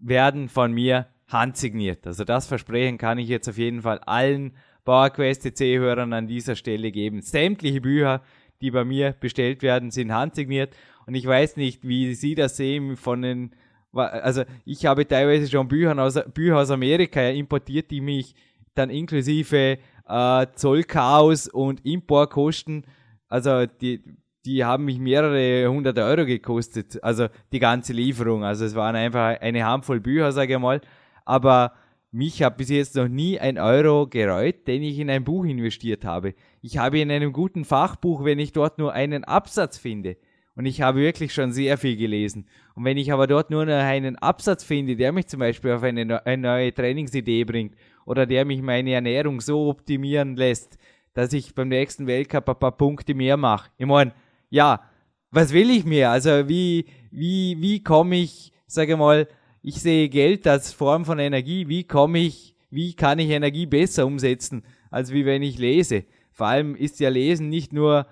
werden 0.00 0.48
von 0.48 0.72
mir 0.72 1.06
handsigniert. 1.28 2.06
Also 2.06 2.24
das 2.24 2.46
Versprechen 2.46 2.98
kann 2.98 3.18
ich 3.18 3.28
jetzt 3.28 3.48
auf 3.48 3.58
jeden 3.58 3.82
Fall 3.82 3.98
allen 4.06 4.56
PowerQuest 4.84 5.42
CC-Hörern 5.42 6.12
an 6.12 6.26
dieser 6.26 6.56
Stelle 6.56 6.90
geben. 6.90 7.20
Sämtliche 7.20 7.80
Bücher, 7.80 8.22
die 8.60 8.70
bei 8.70 8.84
mir 8.84 9.14
bestellt 9.20 9.62
werden, 9.62 9.90
sind 9.90 10.12
handsigniert. 10.12 10.74
Und 11.08 11.14
ich 11.14 11.26
weiß 11.26 11.56
nicht, 11.56 11.88
wie 11.88 12.14
Sie 12.14 12.34
das 12.34 12.58
sehen 12.58 12.98
von 12.98 13.22
den, 13.22 13.52
also 13.94 14.42
ich 14.66 14.84
habe 14.84 15.08
teilweise 15.08 15.50
schon 15.50 15.66
Bücher 15.66 15.98
aus, 15.98 16.20
Bücher 16.34 16.58
aus 16.58 16.70
Amerika 16.70 17.26
importiert, 17.30 17.90
die 17.90 18.02
mich 18.02 18.34
dann 18.74 18.90
inklusive 18.90 19.78
äh, 20.06 20.46
Zollchaos 20.54 21.48
und 21.48 21.82
Importkosten, 21.86 22.84
also 23.26 23.64
die, 23.64 24.02
die 24.44 24.66
haben 24.66 24.84
mich 24.84 24.98
mehrere 24.98 25.66
hundert 25.70 25.98
Euro 25.98 26.26
gekostet, 26.26 27.02
also 27.02 27.28
die 27.52 27.58
ganze 27.58 27.94
Lieferung. 27.94 28.44
Also 28.44 28.66
es 28.66 28.74
waren 28.74 28.94
einfach 28.94 29.40
eine 29.40 29.64
Handvoll 29.64 30.00
Bücher, 30.00 30.30
sage 30.32 30.52
ich 30.52 30.58
mal. 30.60 30.82
Aber 31.24 31.72
mich 32.10 32.42
hat 32.42 32.58
bis 32.58 32.68
jetzt 32.68 32.96
noch 32.96 33.08
nie 33.08 33.40
ein 33.40 33.56
Euro 33.56 34.06
gereut, 34.06 34.66
den 34.66 34.82
ich 34.82 34.98
in 34.98 35.08
ein 35.08 35.24
Buch 35.24 35.46
investiert 35.46 36.04
habe. 36.04 36.34
Ich 36.60 36.76
habe 36.76 36.98
in 36.98 37.10
einem 37.10 37.32
guten 37.32 37.64
Fachbuch, 37.64 38.24
wenn 38.24 38.38
ich 38.38 38.52
dort 38.52 38.78
nur 38.78 38.92
einen 38.92 39.24
Absatz 39.24 39.78
finde, 39.78 40.18
und 40.58 40.66
ich 40.66 40.82
habe 40.82 40.98
wirklich 40.98 41.32
schon 41.32 41.52
sehr 41.52 41.78
viel 41.78 41.96
gelesen. 41.96 42.44
Und 42.74 42.84
wenn 42.84 42.96
ich 42.96 43.12
aber 43.12 43.28
dort 43.28 43.48
nur 43.48 43.64
noch 43.64 43.74
einen 43.74 44.16
Absatz 44.16 44.64
finde, 44.64 44.96
der 44.96 45.12
mich 45.12 45.28
zum 45.28 45.38
Beispiel 45.38 45.70
auf 45.70 45.84
eine, 45.84 46.26
eine 46.26 46.42
neue 46.42 46.74
Trainingsidee 46.74 47.44
bringt 47.44 47.76
oder 48.04 48.26
der 48.26 48.44
mich 48.44 48.60
meine 48.60 48.90
Ernährung 48.90 49.40
so 49.40 49.68
optimieren 49.68 50.34
lässt, 50.34 50.76
dass 51.14 51.32
ich 51.32 51.54
beim 51.54 51.68
nächsten 51.68 52.08
Weltcup 52.08 52.48
ein 52.48 52.58
paar 52.58 52.76
Punkte 52.76 53.14
mehr 53.14 53.36
mache. 53.36 53.70
Ich 53.78 53.86
meine, 53.86 54.12
ja, 54.50 54.82
was 55.30 55.52
will 55.52 55.70
ich 55.70 55.84
mir? 55.84 56.10
Also 56.10 56.48
wie, 56.48 56.86
wie, 57.12 57.56
wie 57.60 57.84
komme 57.84 58.16
ich, 58.16 58.52
sage 58.66 58.96
mal, 58.96 59.28
ich 59.62 59.76
sehe 59.76 60.08
Geld 60.08 60.44
als 60.48 60.72
Form 60.72 61.04
von 61.04 61.20
Energie, 61.20 61.68
wie 61.68 61.84
komme 61.84 62.18
ich, 62.18 62.56
wie 62.68 62.94
kann 62.94 63.20
ich 63.20 63.30
Energie 63.30 63.66
besser 63.66 64.06
umsetzen, 64.06 64.64
als 64.90 65.12
wie 65.12 65.24
wenn 65.24 65.44
ich 65.44 65.56
lese? 65.56 66.02
Vor 66.32 66.48
allem 66.48 66.74
ist 66.74 66.98
ja 66.98 67.10
Lesen 67.10 67.48
nicht 67.48 67.72
nur, 67.72 68.08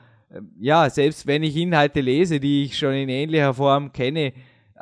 ja, 0.59 0.91
selbst 0.91 1.27
wenn 1.27 1.43
ich 1.43 1.57
Inhalte 1.57 2.01
lese, 2.01 2.41
die 2.41 2.65
ich 2.65 2.79
schon 2.79 2.95
in 2.95 3.09
ähnlicher 3.09 3.55
Form 3.55 3.93
kenne, 3.93 4.33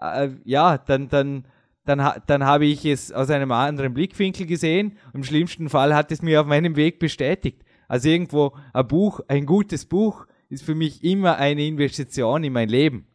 äh, 0.00 0.28
ja, 0.44 0.78
dann, 0.78 1.09
dann, 1.09 1.44
dann, 1.85 2.22
dann 2.26 2.44
habe 2.44 2.64
ich 2.64 2.85
es 2.87 3.12
aus 3.12 3.30
einem 3.30 3.52
anderen 3.52 3.94
Blickwinkel 3.94 4.46
gesehen. 4.46 4.98
Im 5.12 5.22
schlimmsten 5.22 5.68
Fall 5.68 5.94
hat 5.94 6.11
es 6.12 6.22
mir 6.22 6.40
auf 6.40 6.46
meinem 6.46 6.76
Weg 6.76 6.98
bestätigt. 6.98 7.62
Also 7.88 8.09
irgendwo 8.09 8.52
ein 8.72 8.87
Buch, 8.88 9.20
ein 9.28 9.46
gutes 9.46 9.87
Buch, 9.87 10.26
ist 10.50 10.64
für 10.64 10.74
mich 10.74 11.04
immer 11.04 11.37
eine 11.38 11.66
Investition 11.66 12.44
in 12.44 12.52
mein 12.52 12.68
Leben. 12.68 13.07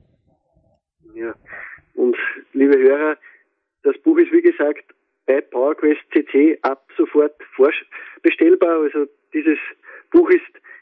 Ja, 1.15 1.33
und 1.95 2.15
liebe 2.53 2.77
Hörer, 2.77 3.17
das 3.83 3.97
Buch 3.99 4.17
ist 4.17 4.31
wie 4.31 4.41
gesagt 4.41 4.83
bei 5.25 5.41
PowerQuest 5.41 6.01
CC 6.11 6.57
ab 6.63 6.87
sofort 6.97 7.35
bestellbar. 8.21 8.81
Also 8.81 9.07
dieses 9.33 9.57
Buch 10.11 10.29
ist 10.29 10.41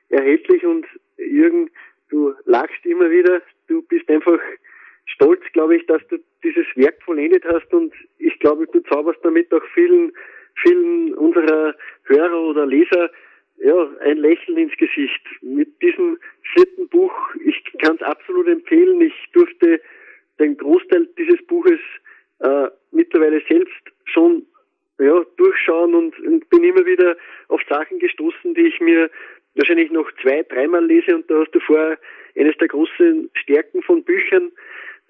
erhältlich 0.09 0.65
und 0.65 0.85
Jürgen, 1.17 1.69
du 2.09 2.33
lachst 2.45 2.85
immer 2.85 3.09
wieder, 3.09 3.41
du 3.67 3.81
bist 3.83 4.09
einfach 4.09 4.39
stolz, 5.05 5.41
glaube 5.53 5.77
ich, 5.77 5.85
dass 5.87 6.01
du 6.09 6.17
dieses 6.43 6.65
Werk 6.75 7.01
vollendet 7.03 7.43
hast 7.45 7.73
und 7.73 7.93
ich 8.19 8.37
glaube, 8.39 8.67
du 8.67 8.79
zauberst 8.81 9.19
damit 9.23 9.51
auch 9.53 9.63
vielen, 9.73 10.11
vielen 10.61 11.13
unserer 11.15 11.75
Hörer 12.03 12.41
oder 12.41 12.65
Leser 12.65 13.09
ja, 13.59 13.89
ein 14.01 14.17
Lächeln 14.17 14.57
ins 14.57 14.75
Gesicht. 14.77 15.21
Mit 15.41 15.81
diesem 15.81 16.17
vierten 16.53 16.87
Buch, 16.89 17.11
ich 17.43 17.63
kann 17.79 17.95
es 17.95 18.01
absolut 18.03 18.47
empfehlen. 18.47 19.01
Ich 19.01 19.13
durfte 19.33 19.81
den 20.39 20.57
Großteil 20.57 21.07
dieses 21.17 21.43
Buches 21.47 21.79
äh, 22.39 22.67
mittlerweile 22.91 23.41
selbst 23.47 23.81
schon 24.05 24.45
ja, 24.99 25.23
durchschauen 25.37 25.95
und, 25.95 26.19
und 26.19 26.49
bin 26.49 26.63
immer 26.63 26.85
wieder 26.85 27.17
auf 27.49 27.61
Sachen 27.69 27.99
gestoßen, 27.99 28.53
die 28.53 28.67
ich 28.67 28.79
mir 28.79 29.09
wahrscheinlich 29.57 29.91
noch 29.91 30.09
zwei, 30.21 30.43
dreimal 30.43 30.85
lese 30.85 31.15
und 31.15 31.29
da 31.29 31.39
hast 31.39 31.51
du 31.51 31.59
vorher 31.59 31.97
eines 32.35 32.57
der 32.57 32.67
großen 32.67 33.29
Stärken 33.33 33.81
von 33.83 34.03
Büchern 34.03 34.51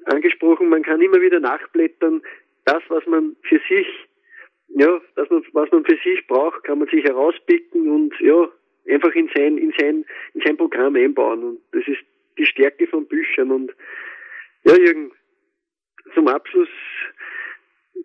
angesprochen. 0.06 0.70
Man 0.70 0.84
kann 0.84 1.02
immer 1.02 1.22
wieder 1.22 1.40
nachblättern. 1.40 2.22
Das, 2.66 2.82
was 2.90 3.06
man 3.06 3.36
für 3.44 3.60
sich 3.70 3.88
ja, 4.70 5.02
man, 5.30 5.46
was 5.54 5.72
man 5.72 5.86
für 5.86 5.98
sich 6.04 6.26
braucht, 6.28 6.64
kann 6.64 6.80
man 6.80 6.88
sich 6.90 7.04
herauspicken 7.04 7.90
und 7.90 8.14
ja, 8.20 8.50
einfach 8.90 9.14
in 9.16 9.30
sein, 9.36 9.58
in 9.58 9.74
sein, 9.78 10.06
in 10.34 10.42
sein 10.44 10.58
Programm 10.58 10.96
einbauen. 10.96 11.44
Und 11.44 11.60
das 11.72 11.88
ist 11.88 12.02
die 12.38 12.46
Stärke 12.46 12.88
von 12.88 13.06
Büchern. 13.08 13.52
Und 13.52 13.74
ja, 14.64 14.76
Jürgen, 14.78 15.12
zum 16.14 16.28
Abschluss 16.28 16.70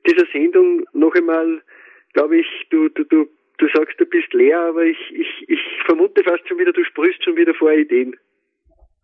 dieser 0.06 0.26
Sendung 0.32 0.84
noch 0.92 1.14
einmal, 1.14 1.62
glaube 2.14 2.38
ich, 2.38 2.46
du, 2.70 2.88
du, 2.88 3.04
du, 3.04 3.28
du 3.62 3.68
sagst, 3.78 3.98
du 4.00 4.06
bist 4.06 4.32
leer, 4.32 4.60
aber 4.68 4.82
ich, 4.84 4.98
ich, 5.12 5.48
ich 5.48 5.60
vermute 5.86 6.22
fast 6.24 6.46
schon 6.48 6.58
wieder, 6.58 6.72
du 6.72 6.84
sprühst 6.84 7.22
schon 7.24 7.36
wieder 7.36 7.54
vor 7.54 7.72
Ideen. 7.72 8.16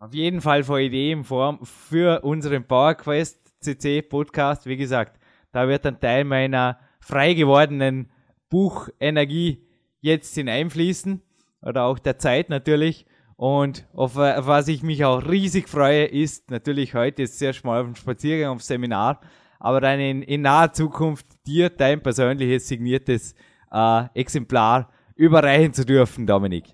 Auf 0.01 0.13
jeden 0.13 0.41
Fall 0.41 0.65
vor 0.65 0.79
Ideen 0.79 1.25
Form 1.25 1.61
für 1.65 2.23
unseren 2.25 2.67
PowerQuest 2.67 3.63
CC 3.63 4.03
Podcast. 4.03 4.67
Wie 4.67 4.77
gesagt, 4.77 5.19
da 5.53 5.69
wird 5.69 5.87
ein 5.87 6.01
Teil 6.01 6.25
meiner 6.25 6.79
frei 7.01 7.35
gewordenen 7.35 8.11
Buchenergie 8.51 9.65
jetzt 10.01 10.35
hineinfließen 10.35 11.23
oder 11.63 11.85
auch 11.85 11.99
der 11.99 12.19
Zeit 12.19 12.49
natürlich. 12.49 13.07
Und 13.37 13.87
auf, 13.93 14.17
was 14.17 14.67
ich 14.67 14.83
mich 14.83 15.05
auch 15.05 15.29
riesig 15.29 15.69
freue, 15.69 16.05
ist 16.05 16.51
natürlich 16.51 16.95
heute 16.95 17.23
ist 17.23 17.39
sehr 17.39 17.53
schmal 17.53 17.81
auf 17.81 17.87
dem 17.87 17.95
Spaziergang, 17.95 18.57
auf 18.57 18.63
Seminar, 18.63 19.21
aber 19.61 19.81
dann 19.81 20.01
in, 20.01 20.23
in 20.23 20.43
naher 20.43 20.73
Zukunft 20.73 21.27
dir 21.47 21.71
dein 21.71 22.03
persönliches 22.03 22.67
signiertes 22.67 23.37
äh, 23.73 24.03
Exemplar 24.15 24.91
überreichen 25.17 25.73
zu 25.73 25.85
dürfen, 25.85 26.27
Dominik. 26.27 26.65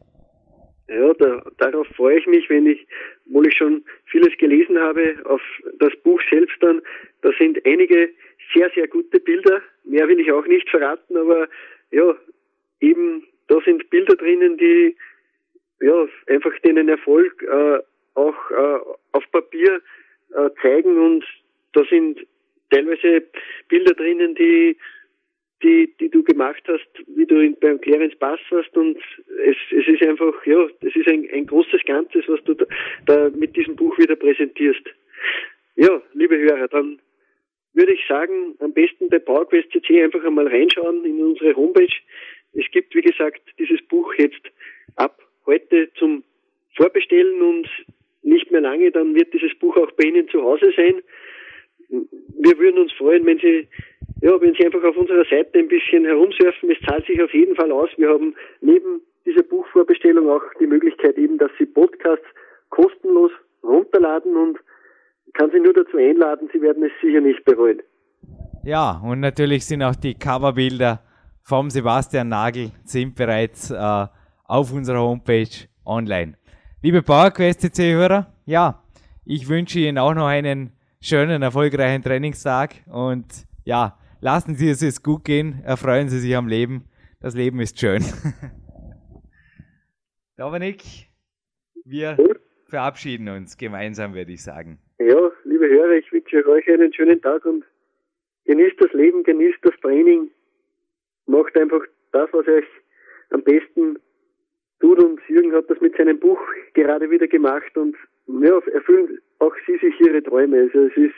Ja, 0.88 1.14
da, 1.14 1.42
darauf 1.58 1.86
freue 1.96 2.18
ich 2.18 2.26
mich, 2.26 2.48
wenn 2.50 2.66
ich, 2.66 2.86
obwohl 3.26 3.48
ich 3.48 3.56
schon 3.56 3.84
vieles 4.06 4.36
gelesen 4.38 4.78
habe, 4.78 5.16
auf 5.24 5.40
das 5.78 5.92
Buch 6.02 6.20
selbst 6.30 6.56
dann, 6.60 6.82
da 7.22 7.30
sind 7.38 7.64
einige 7.64 8.10
sehr, 8.52 8.70
sehr 8.74 8.86
gute 8.86 9.18
Bilder. 9.18 9.62
Mehr 9.84 10.06
will 10.08 10.20
ich 10.20 10.30
auch 10.30 10.46
nicht 10.46 10.68
verraten, 10.68 11.16
aber 11.16 11.48
ja, 11.90 12.14
eben 12.80 13.24
da 13.48 13.60
sind 13.64 13.88
Bilder 13.90 14.14
drinnen, 14.16 14.58
die 14.58 14.96
ja 15.80 16.06
einfach 16.26 16.52
den 16.60 16.88
Erfolg 16.88 17.42
äh, 17.42 17.78
auch 18.14 18.50
äh, 18.50 18.78
auf 19.12 19.30
Papier 19.32 19.80
äh, 20.34 20.50
zeigen 20.62 20.98
und 20.98 21.24
da 21.72 21.82
sind 21.90 22.26
teilweise 22.70 23.22
Bilder 23.68 23.94
drinnen, 23.94 24.34
die 24.34 24.76
die, 25.64 25.92
die 25.98 26.10
du 26.10 26.22
gemacht 26.22 26.62
hast, 26.68 26.86
wie 27.06 27.26
du 27.26 27.40
in, 27.40 27.56
beim 27.58 27.80
Clarence 27.80 28.14
Pass 28.16 28.38
warst 28.50 28.76
und 28.76 28.98
es, 29.44 29.56
es 29.70 29.88
ist 29.88 30.02
einfach, 30.02 30.34
ja, 30.46 30.66
es 30.80 30.94
ist 30.94 31.08
ein, 31.08 31.28
ein 31.32 31.46
großes 31.46 31.82
Ganzes, 31.86 32.24
was 32.28 32.42
du 32.44 32.54
da, 32.54 32.66
da 33.06 33.30
mit 33.30 33.56
diesem 33.56 33.74
Buch 33.74 33.98
wieder 33.98 34.14
präsentierst. 34.14 34.82
Ja, 35.76 36.02
liebe 36.12 36.38
Hörer, 36.38 36.68
dann 36.68 37.00
würde 37.72 37.94
ich 37.94 38.06
sagen, 38.06 38.54
am 38.60 38.72
besten 38.72 39.08
bei 39.08 39.18
PowerQuest 39.18 39.72
CC 39.72 40.04
einfach 40.04 40.24
einmal 40.24 40.46
reinschauen 40.46 41.04
in 41.04 41.20
unsere 41.20 41.56
Homepage. 41.56 41.92
Es 42.52 42.70
gibt, 42.70 42.94
wie 42.94 43.02
gesagt, 43.02 43.42
dieses 43.58 43.82
Buch 43.82 44.14
jetzt 44.14 44.42
ab 44.96 45.20
heute 45.46 45.88
zum 45.94 46.22
Vorbestellen 46.76 47.40
und 47.42 47.68
nicht 48.22 48.50
mehr 48.50 48.60
lange, 48.60 48.90
dann 48.90 49.14
wird 49.14 49.32
dieses 49.34 49.54
Buch 49.58 49.76
auch 49.76 49.90
bei 49.92 50.04
Ihnen 50.04 50.28
zu 50.28 50.42
Hause 50.42 50.72
sein. 50.76 51.02
Wir 51.88 52.58
würden 52.58 52.80
uns 52.80 52.92
freuen, 52.92 53.26
wenn 53.26 53.38
Sie, 53.38 53.68
ja, 54.20 54.40
wenn 54.40 54.54
Sie 54.54 54.64
einfach 54.64 54.82
auf 54.84 54.96
unserer 54.96 55.24
Seite 55.24 55.58
ein 55.58 55.68
bisschen 55.68 56.04
herumsurfen. 56.04 56.70
Es 56.70 56.78
zahlt 56.86 57.06
sich 57.06 57.22
auf 57.22 57.32
jeden 57.32 57.54
Fall 57.56 57.70
aus. 57.72 57.90
Wir 57.96 58.08
haben 58.08 58.34
neben 58.60 59.00
dieser 59.26 59.42
Buchvorbestellung 59.42 60.30
auch 60.30 60.42
die 60.60 60.66
Möglichkeit 60.66 61.16
eben, 61.16 61.38
dass 61.38 61.50
Sie 61.58 61.66
Podcasts 61.66 62.26
kostenlos 62.70 63.30
runterladen 63.62 64.36
und 64.36 64.58
kann 65.34 65.50
Sie 65.50 65.60
nur 65.60 65.72
dazu 65.72 65.96
einladen, 65.96 66.48
Sie 66.52 66.62
werden 66.62 66.84
es 66.84 66.92
sicher 67.02 67.20
nicht 67.20 67.44
bereuen. 67.44 67.82
Ja, 68.62 69.00
und 69.04 69.20
natürlich 69.20 69.66
sind 69.66 69.82
auch 69.82 69.96
die 69.96 70.14
Coverbilder 70.14 71.00
vom 71.42 71.68
Sebastian 71.68 72.28
Nagel 72.28 72.70
sind 72.84 73.14
bereits 73.14 73.70
äh, 73.70 74.06
auf 74.46 74.72
unserer 74.72 75.00
Homepage 75.00 75.68
online. 75.84 76.34
Liebe 76.82 77.02
PowerQuest 77.02 77.60
CC-Hörer, 77.60 78.26
ja, 78.46 78.82
ich 79.24 79.48
wünsche 79.48 79.78
Ihnen 79.80 79.98
auch 79.98 80.14
noch 80.14 80.26
einen 80.26 80.72
schönen, 81.00 81.42
erfolgreichen 81.42 82.02
Trainingstag 82.02 82.76
und 82.90 83.26
ja, 83.64 83.98
lassen 84.24 84.54
Sie 84.54 84.70
es 84.70 85.02
gut 85.02 85.24
gehen, 85.24 85.60
erfreuen 85.64 86.08
Sie 86.08 86.18
sich 86.18 86.34
am 86.34 86.48
Leben. 86.48 86.84
Das 87.20 87.34
Leben 87.34 87.60
ist 87.60 87.78
schön. 87.78 88.02
Dominik, 90.38 90.82
wir 91.84 92.16
verabschieden 92.66 93.28
uns 93.28 93.58
gemeinsam, 93.58 94.14
würde 94.14 94.32
ich 94.32 94.42
sagen. 94.42 94.78
Ja, 94.98 95.30
liebe 95.44 95.68
Hörer, 95.68 95.92
ich 95.92 96.10
wünsche 96.10 96.44
euch 96.48 96.66
einen 96.70 96.92
schönen 96.94 97.20
Tag 97.20 97.44
und 97.44 97.64
genießt 98.46 98.80
das 98.80 98.92
Leben, 98.94 99.24
genießt 99.24 99.58
das 99.60 99.74
Training, 99.82 100.30
macht 101.26 101.54
einfach 101.58 101.82
das, 102.12 102.30
was 102.32 102.48
euch 102.48 102.64
am 103.28 103.44
besten 103.44 103.98
tut 104.80 105.04
und 105.04 105.20
Jürgen 105.28 105.52
hat 105.52 105.68
das 105.68 105.78
mit 105.82 105.98
seinem 105.98 106.18
Buch 106.18 106.40
gerade 106.72 107.10
wieder 107.10 107.28
gemacht 107.28 107.76
und 107.76 107.94
ja, 108.26 108.58
erfüllen 108.72 109.18
auch 109.40 109.54
sie 109.66 109.76
sich 109.76 110.00
ihre 110.00 110.22
Träume. 110.22 110.60
Also 110.60 110.86
es 110.86 110.96
ist 110.96 111.14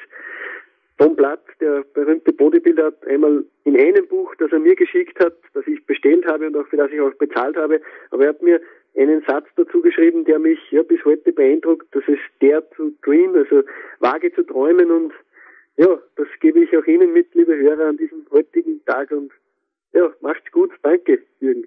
Tom 0.99 1.15
Blatt, 1.15 1.45
der 1.61 1.85
berühmte 1.93 2.33
Bodybuilder, 2.33 2.87
hat 2.87 3.07
einmal 3.07 3.45
in 3.65 3.79
einem 3.79 4.07
Buch, 4.09 4.35
das 4.37 4.51
er 4.53 4.59
mir 4.59 4.75
geschickt 4.75 5.19
hat, 5.21 5.35
das 5.53 5.67
ich 5.67 5.85
bestellt 5.85 6.27
habe 6.27 6.47
und 6.47 6.57
auch 6.57 6.67
für 6.69 6.79
das 6.79 6.91
ich 6.91 7.01
auch 7.01 7.13
bezahlt 7.15 7.57
habe, 7.57 7.81
aber 8.11 8.25
er 8.25 8.29
hat 8.31 8.43
mir 8.43 8.61
einen 8.97 9.23
Satz 9.27 9.47
dazu 9.57 9.83
geschrieben, 9.83 10.25
der 10.25 10.39
mich 10.39 10.59
ja 10.71 10.83
bis 10.83 11.05
heute 11.05 11.33
beeindruckt. 11.33 11.87
Das 11.93 12.05
ist 12.09 12.23
der 12.41 12.69
to 12.71 12.93
dream, 13.03 13.35
also 13.35 13.63
wage 14.01 14.33
zu 14.33 14.43
träumen 14.43 14.91
und 14.91 15.13
ja, 15.77 15.99
das 16.17 16.29
gebe 16.41 16.61
ich 16.61 16.75
auch 16.75 16.87
Ihnen 16.87 17.13
mit, 17.13 17.35
liebe 17.35 17.55
Hörer, 17.55 17.89
an 17.89 17.99
diesem 17.99 18.25
heutigen 18.31 18.83
Tag 18.87 19.11
und 19.11 19.31
ja, 19.93 20.11
macht's 20.23 20.51
gut. 20.51 20.71
Danke, 20.83 21.23
Jürgen. 21.41 21.67